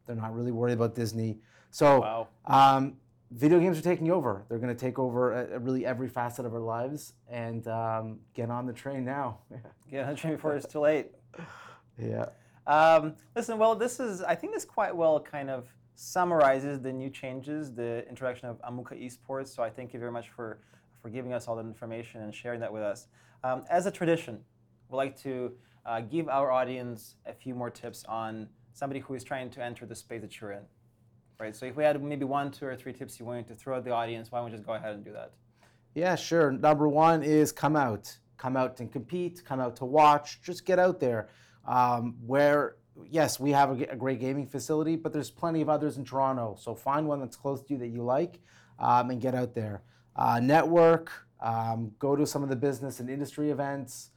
They're 0.07 0.17
not 0.17 0.35
really 0.35 0.53
worried 0.53 0.75
about 0.75 0.95
Disney. 0.95 1.39
So 1.71 2.01
Wow. 2.01 2.29
um, 2.45 2.99
video 3.31 3.59
games 3.59 3.79
are 3.79 3.83
taking 3.83 4.11
over. 4.11 4.45
They're 4.49 4.59
going 4.59 4.75
to 4.75 4.81
take 4.81 4.99
over 4.99 5.35
uh, 5.35 5.59
really 5.59 5.85
every 5.85 6.09
facet 6.09 6.47
of 6.47 6.55
our 6.55 6.61
lives. 6.61 7.15
And 7.29 7.67
um, 7.69 8.21
get 8.35 8.51
on 8.51 8.67
the 8.67 8.73
train 8.73 9.05
now. 9.05 9.39
get 9.91 10.05
on 10.05 10.15
the 10.15 10.21
train 10.21 10.35
before 10.35 10.55
it's 10.57 10.71
too 10.71 10.81
late. 10.81 11.11
yeah. 11.99 12.27
Um, 12.67 13.15
listen, 13.37 13.59
well, 13.59 13.75
this 13.75 14.01
is, 14.01 14.23
I 14.23 14.35
think 14.35 14.55
this 14.55 14.65
quite 14.65 14.95
well 14.95 15.21
kind 15.21 15.51
of 15.51 15.69
summarizes 15.97 16.81
the 16.81 16.93
new 16.93 17.11
changes, 17.11 17.73
the 17.73 18.07
introduction 18.09 18.49
of 18.49 18.61
Amuka 18.63 19.01
Esports. 19.01 19.49
So 19.49 19.63
I 19.63 19.71
thank 19.71 19.93
you 19.93 20.01
very 20.01 20.13
much 20.13 20.31
for, 20.31 20.59
for 21.03 21.11
giving 21.11 21.33
us 21.33 21.47
all 21.47 21.57
that 21.57 21.67
information 21.67 22.23
and 22.23 22.35
sharing 22.35 22.61
that 22.61 22.73
with 22.73 22.83
us. 22.83 23.09
Um, 23.43 23.65
as 23.69 23.87
a 23.87 23.91
tradition, 23.91 24.41
we'd 24.89 24.97
like 24.97 25.21
to 25.23 25.53
uh, 25.85 26.01
give 26.01 26.29
our 26.29 26.51
audience 26.51 27.17
a 27.27 27.35
few 27.35 27.55
more 27.55 27.71
tips 27.71 28.05
on 28.09 28.49
somebody 28.73 29.01
who 29.01 29.15
is 29.15 29.23
trying 29.23 29.51
to 29.51 29.63
enter 29.63 29.87
the 29.87 29.95
space 29.95 30.23
that 30.23 30.41
you're 30.41 30.53
in. 30.53 30.63
Right, 31.41 31.55
so 31.55 31.67
if 31.67 31.77
we 31.77 31.83
had 31.83 32.01
maybe 32.03 32.25
one, 32.25 32.51
two, 32.51 32.67
or 32.67 32.77
three 32.77 32.93
tips 32.93 33.19
you 33.19 33.27
wanted 33.27 33.49
to 33.49 33.55
throw 33.55 33.77
at 33.77 33.85
the 33.85 33.91
audience, 33.91 34.31
why 34.31 34.39
don't 34.39 34.47
we 34.47 34.53
just 34.53 34.65
go 34.65 34.75
ahead 34.75 34.95
and 34.95 35.05
do 35.05 35.13
that? 35.13 35.33
Yeah, 35.95 36.15
sure. 36.15 36.53
Number 36.53 36.89
one 36.89 37.23
is 37.23 37.53
come 37.53 37.77
out. 37.77 38.17
Come 38.37 38.57
out 38.57 38.81
and 38.81 38.91
compete. 38.91 39.45
Come 39.45 39.61
out 39.61 39.77
to 39.77 39.85
watch. 39.85 40.41
Just 40.43 40.65
get 40.65 40.79
out 40.79 41.01
there. 41.01 41.29
Um, 41.67 42.17
wear 42.23 42.77
yes, 43.11 43.41
we 43.41 43.51
have 43.51 43.81
a 43.81 43.97
great 43.97 44.21
gaming 44.21 44.47
facility, 44.47 44.97
but 44.97 45.13
there's 45.13 45.31
plenty 45.31 45.61
of 45.61 45.69
others 45.69 45.97
in 45.97 46.05
Toronto. 46.05 46.57
So 46.59 46.75
find 46.75 47.07
one 47.07 47.21
that's 47.21 47.37
close 47.37 47.63
to 47.63 47.75
you 47.75 47.79
that 47.79 47.89
you 47.89 48.03
like, 48.03 48.41
um, 48.79 49.11
and 49.11 49.21
get 49.21 49.35
out 49.35 49.55
there. 49.55 49.83
Uh, 50.17 50.41
network. 50.41 51.11
Um, 51.41 51.93
go 51.99 52.17
to 52.17 52.27
some 52.27 52.43
of 52.43 52.49
the 52.49 52.57
business 52.57 53.01
and 53.01 53.11
industry 53.11 53.51
events. 53.51 54.11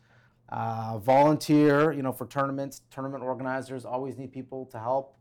Uh, 0.50 0.98
volunteer. 1.00 1.92
You 1.92 2.04
know, 2.04 2.12
for 2.12 2.28
tournaments. 2.28 2.82
Tournament 2.92 3.24
organizers 3.24 3.86
always 3.86 4.18
need 4.18 4.32
people 4.32 4.66
to 4.68 4.80
help. 4.80 5.18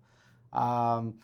Um, 0.53 1.15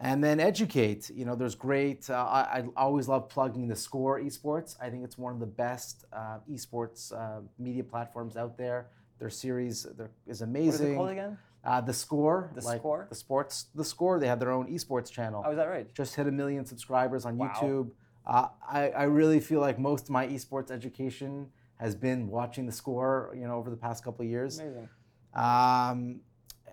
and 0.00 0.22
then 0.22 0.40
educate. 0.40 1.10
You 1.10 1.24
know, 1.24 1.34
there's 1.34 1.54
great. 1.54 2.08
Uh, 2.08 2.14
I, 2.14 2.58
I 2.60 2.64
always 2.76 3.08
love 3.08 3.28
plugging 3.28 3.68
the 3.68 3.76
Score 3.76 4.20
Esports. 4.20 4.76
I 4.80 4.90
think 4.90 5.04
it's 5.04 5.18
one 5.18 5.32
of 5.32 5.40
the 5.40 5.46
best 5.46 6.04
uh, 6.12 6.38
esports 6.50 7.12
uh, 7.12 7.40
media 7.58 7.84
platforms 7.84 8.36
out 8.36 8.56
there. 8.56 8.86
Their 9.18 9.30
series 9.30 9.82
there 9.96 10.10
is 10.26 10.40
What 10.40 10.48
amazing. 10.48 10.86
is 10.86 10.92
it 10.92 10.96
called 10.96 11.10
again? 11.10 11.38
Uh, 11.64 11.80
the 11.80 11.92
Score. 11.92 12.52
The 12.54 12.62
like 12.62 12.78
Score? 12.80 13.06
The 13.10 13.16
sports. 13.16 13.66
The 13.74 13.84
Score. 13.84 14.20
They 14.20 14.28
have 14.28 14.38
their 14.38 14.52
own 14.52 14.68
esports 14.68 15.10
channel. 15.10 15.42
Oh, 15.44 15.50
is 15.50 15.56
that 15.56 15.68
right? 15.68 15.92
Just 15.94 16.14
hit 16.14 16.26
a 16.28 16.32
million 16.32 16.64
subscribers 16.64 17.24
on 17.24 17.36
Wow. 17.36 17.48
YouTube. 17.48 17.90
Uh, 18.26 18.48
I, 18.68 18.90
I 18.90 19.02
really 19.04 19.40
feel 19.40 19.60
like 19.60 19.78
most 19.78 20.04
of 20.04 20.10
my 20.10 20.26
esports 20.28 20.70
education 20.70 21.48
has 21.76 21.94
been 21.94 22.28
watching 22.28 22.66
the 22.66 22.72
Score. 22.72 23.34
You 23.36 23.46
know, 23.48 23.56
over 23.56 23.70
the 23.70 23.76
past 23.76 24.04
couple 24.04 24.24
of 24.24 24.30
years. 24.30 24.58
Amazing. 24.60 24.88
Um, 25.34 26.20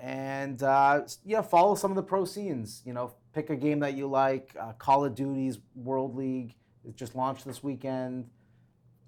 and 0.05 0.61
uh, 0.61 1.01
yeah, 1.25 1.41
follow 1.41 1.73
some 1.73 1.89
of 1.91 1.95
the 1.95 2.03
pro 2.03 2.25
scenes. 2.25 2.83
You 2.85 2.93
know, 2.93 3.13
pick 3.33 3.49
a 3.49 3.55
game 3.55 3.79
that 3.79 3.95
you 3.95 4.05
like. 4.07 4.55
Uh, 4.59 4.73
Call 4.73 5.03
of 5.03 5.15
Duty's 5.15 5.57
World 5.73 6.15
League 6.15 6.53
is 6.87 6.93
just 6.93 7.15
launched 7.15 7.43
this 7.43 7.63
weekend. 7.63 8.29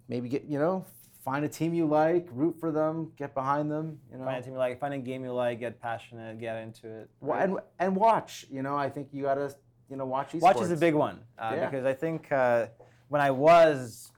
Maybe 0.07 0.27
get 0.27 0.45
you 0.45 0.57
know 0.57 0.85
find 1.23 1.43
a 1.45 1.49
team 1.49 1.73
you 1.73 1.85
like, 1.85 2.25
root 2.31 2.57
for 2.59 2.71
them, 2.71 3.11
get 3.17 3.35
behind 3.35 3.69
them. 3.69 3.99
You 4.09 4.17
know, 4.17 4.23
Find 4.23 4.37
a 4.37 4.41
team 4.41 4.53
you 4.53 4.59
like, 4.59 4.79
find 4.79 4.93
a 4.93 4.97
game 4.97 5.25
you 5.25 5.33
like, 5.33 5.59
get 5.59 5.79
passionate, 5.81 6.39
get 6.39 6.55
into 6.63 6.87
it. 6.87 7.09
Right? 7.21 7.43
and 7.43 7.59
and 7.77 7.95
watch. 7.95 8.45
You 8.49 8.63
know, 8.63 8.75
I 8.75 8.89
think 8.89 9.09
you 9.11 9.21
gotta 9.23 9.53
you 9.91 9.97
know 9.97 10.05
watch 10.05 10.31
esports. 10.31 10.41
Watch 10.41 10.61
is 10.61 10.71
a 10.71 10.77
big 10.77 10.95
one 10.95 11.19
uh, 11.37 11.53
Yeah. 11.55 11.69
because 11.69 11.85
I 11.85 11.93
think 11.93 12.31
uh, 12.31 12.67
when 13.09 13.21
I 13.21 13.29
was 13.29 14.11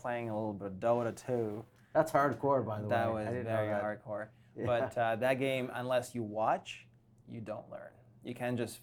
playing 0.00 0.30
a 0.30 0.34
little 0.34 0.54
bit 0.54 0.68
of 0.68 0.72
Dota 0.74 1.14
2, 1.26 1.62
That's 1.92 2.10
hardcore, 2.10 2.64
by 2.64 2.78
the 2.78 2.84
way. 2.84 2.90
that 2.90 3.08
way. 3.08 3.20
was 3.20 3.28
I 3.28 3.30
didn't 3.32 3.44
very 3.46 3.68
that. 3.68 3.82
hardcore. 3.82 4.28
Yeah. 4.58 4.66
But 4.66 4.98
uh, 4.98 5.16
that 5.16 5.38
game, 5.38 5.70
unless 5.74 6.14
you 6.14 6.22
watch, 6.22 6.86
you 7.26 7.40
don't 7.40 7.68
learn. 7.70 7.90
You 8.22 8.34
can 8.34 8.56
just 8.56 8.80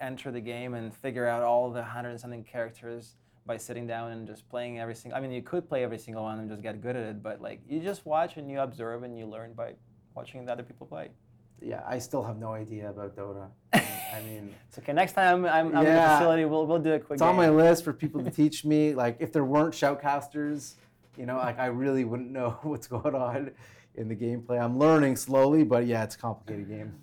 enter 0.00 0.30
the 0.30 0.40
game 0.40 0.74
and 0.74 0.92
figure 0.94 1.26
out 1.26 1.42
all 1.42 1.70
the 1.70 1.82
hundred 1.82 2.10
and 2.10 2.20
something 2.20 2.42
characters 2.44 3.14
by 3.46 3.56
sitting 3.56 3.86
down 3.86 4.10
and 4.12 4.26
just 4.26 4.48
playing 4.48 4.78
every 4.80 4.94
single. 4.94 5.16
I 5.16 5.20
mean, 5.20 5.30
you 5.30 5.42
could 5.42 5.68
play 5.68 5.84
every 5.84 5.98
single 5.98 6.24
one 6.24 6.40
and 6.40 6.50
just 6.50 6.62
get 6.62 6.80
good 6.80 6.96
at 6.96 7.04
it, 7.04 7.22
but 7.22 7.40
like 7.40 7.60
you 7.68 7.80
just 7.80 8.04
watch 8.06 8.36
and 8.36 8.50
you 8.50 8.60
observe 8.60 9.04
and 9.04 9.16
you 9.18 9.26
learn 9.26 9.52
by 9.54 9.74
watching 10.14 10.44
the 10.44 10.52
other 10.52 10.62
people 10.64 10.86
play. 10.86 11.10
Yeah, 11.60 11.82
I 11.86 11.98
still 11.98 12.22
have 12.22 12.38
no 12.38 12.52
idea 12.52 12.90
about 12.90 13.16
Dota. 13.16 13.48
I 13.72 14.20
mean, 14.24 14.54
So 14.70 14.80
okay, 14.82 14.92
next 14.92 15.12
time 15.12 15.44
I'm, 15.44 15.74
I'm 15.76 15.86
in 15.86 15.94
the 15.94 16.08
facility, 16.08 16.44
we'll 16.44 16.66
we'll 16.66 16.78
do 16.78 16.92
a 16.94 16.98
quick. 16.98 17.16
it's 17.16 17.22
on 17.22 17.36
my 17.36 17.50
list 17.50 17.84
for 17.84 17.92
people 17.92 18.22
to 18.24 18.30
teach 18.42 18.64
me. 18.64 18.94
Like, 18.94 19.16
if 19.20 19.32
there 19.32 19.44
weren't 19.44 19.74
shoutcasters, 19.74 20.74
you 21.16 21.26
know, 21.26 21.36
like 21.36 21.58
I 21.58 21.66
really 21.66 22.04
wouldn't 22.04 22.30
know 22.30 22.58
what's 22.62 22.86
going 22.86 23.14
on 23.14 23.52
in 23.98 24.08
the 24.08 24.14
gameplay. 24.16 24.62
I'm 24.62 24.78
learning 24.78 25.16
slowly, 25.16 25.64
but 25.64 25.86
yeah, 25.86 26.04
it's 26.04 26.14
a 26.14 26.18
complicated 26.18 26.68
game. 26.68 26.94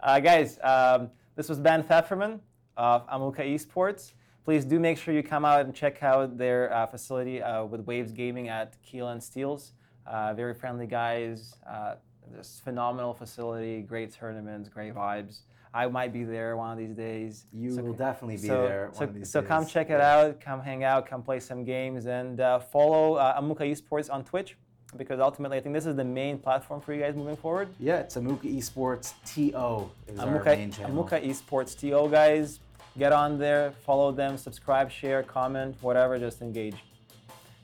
Uh, 0.00 0.18
guys, 0.18 0.58
um, 0.62 1.10
this 1.36 1.48
was 1.48 1.60
Ben 1.60 1.82
Feferman 1.84 2.40
of 2.76 3.06
Amuka 3.08 3.40
Esports. 3.40 4.12
Please 4.44 4.64
do 4.64 4.80
make 4.80 4.98
sure 4.98 5.14
you 5.14 5.22
come 5.22 5.44
out 5.44 5.64
and 5.64 5.72
check 5.72 6.02
out 6.02 6.36
their 6.36 6.72
uh, 6.74 6.86
facility 6.86 7.40
uh, 7.40 7.64
with 7.64 7.80
Waves 7.82 8.10
Gaming 8.10 8.48
at 8.48 8.74
Keele 8.82 9.08
and 9.08 9.22
Steeles. 9.22 9.72
Uh, 10.04 10.34
very 10.34 10.52
friendly 10.52 10.86
guys. 10.86 11.54
Uh, 11.68 11.94
this 12.36 12.60
phenomenal 12.64 13.14
facility, 13.14 13.82
great 13.82 14.12
tournaments, 14.12 14.68
great 14.68 14.94
vibes. 14.94 15.42
I 15.74 15.86
might 15.86 16.12
be 16.12 16.24
there 16.24 16.56
one 16.56 16.72
of 16.72 16.78
these 16.78 16.94
days. 16.94 17.46
You 17.52 17.70
So- 17.70 17.82
will 17.82 17.92
definitely 17.94 18.36
be 18.36 18.48
so, 18.48 18.62
there. 18.62 18.90
So, 18.92 19.04
of 19.04 19.14
these 19.14 19.30
so 19.30 19.42
come 19.42 19.64
check 19.64 19.90
it 19.90 19.98
Yeah. 20.00 20.16
out, 20.16 20.40
come 20.40 20.60
hang 20.60 20.82
out, 20.82 21.06
come 21.06 21.22
play 21.22 21.38
some 21.40 21.64
games, 21.64 22.06
and 22.06 22.40
uh, 22.40 22.58
follow 22.58 23.14
uh, 23.14 23.40
Amuka 23.40 23.60
Esports 23.70 24.12
on 24.12 24.24
Twitch 24.24 24.58
because 24.96 25.20
ultimately 25.20 25.58
I 25.58 25.60
think 25.60 25.74
this 25.74 25.86
is 25.86 25.96
the 25.96 26.04
main 26.04 26.38
platform 26.38 26.80
for 26.80 26.92
you 26.92 27.00
guys 27.00 27.14
moving 27.14 27.36
forward. 27.36 27.68
Yeah, 27.78 28.00
it's 28.00 28.16
Amuka 28.16 28.54
Esports 28.56 29.14
TO 29.24 29.90
is 30.10 30.18
our 30.18 30.26
Amuka, 30.26 30.56
main 30.56 30.70
channel. 30.70 31.04
Amuka 31.04 31.24
Esports 31.24 31.78
TO 31.78 32.10
guys, 32.10 32.60
get 32.98 33.12
on 33.12 33.38
there, 33.38 33.72
follow 33.84 34.12
them, 34.12 34.36
subscribe, 34.36 34.90
share, 34.90 35.22
comment, 35.22 35.76
whatever, 35.80 36.18
just 36.18 36.42
engage. 36.42 36.76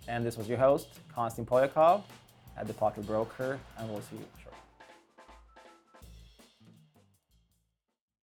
And 0.06 0.24
this 0.24 0.36
was 0.38 0.48
your 0.48 0.58
host, 0.58 0.88
Konstantin 1.14 1.50
Polyakov 1.50 2.02
at 2.56 2.66
The 2.66 2.74
Pocket 2.74 3.06
Broker, 3.06 3.58
and 3.78 3.90
we'll 3.90 4.00
see 4.02 4.16
you. 4.16 4.24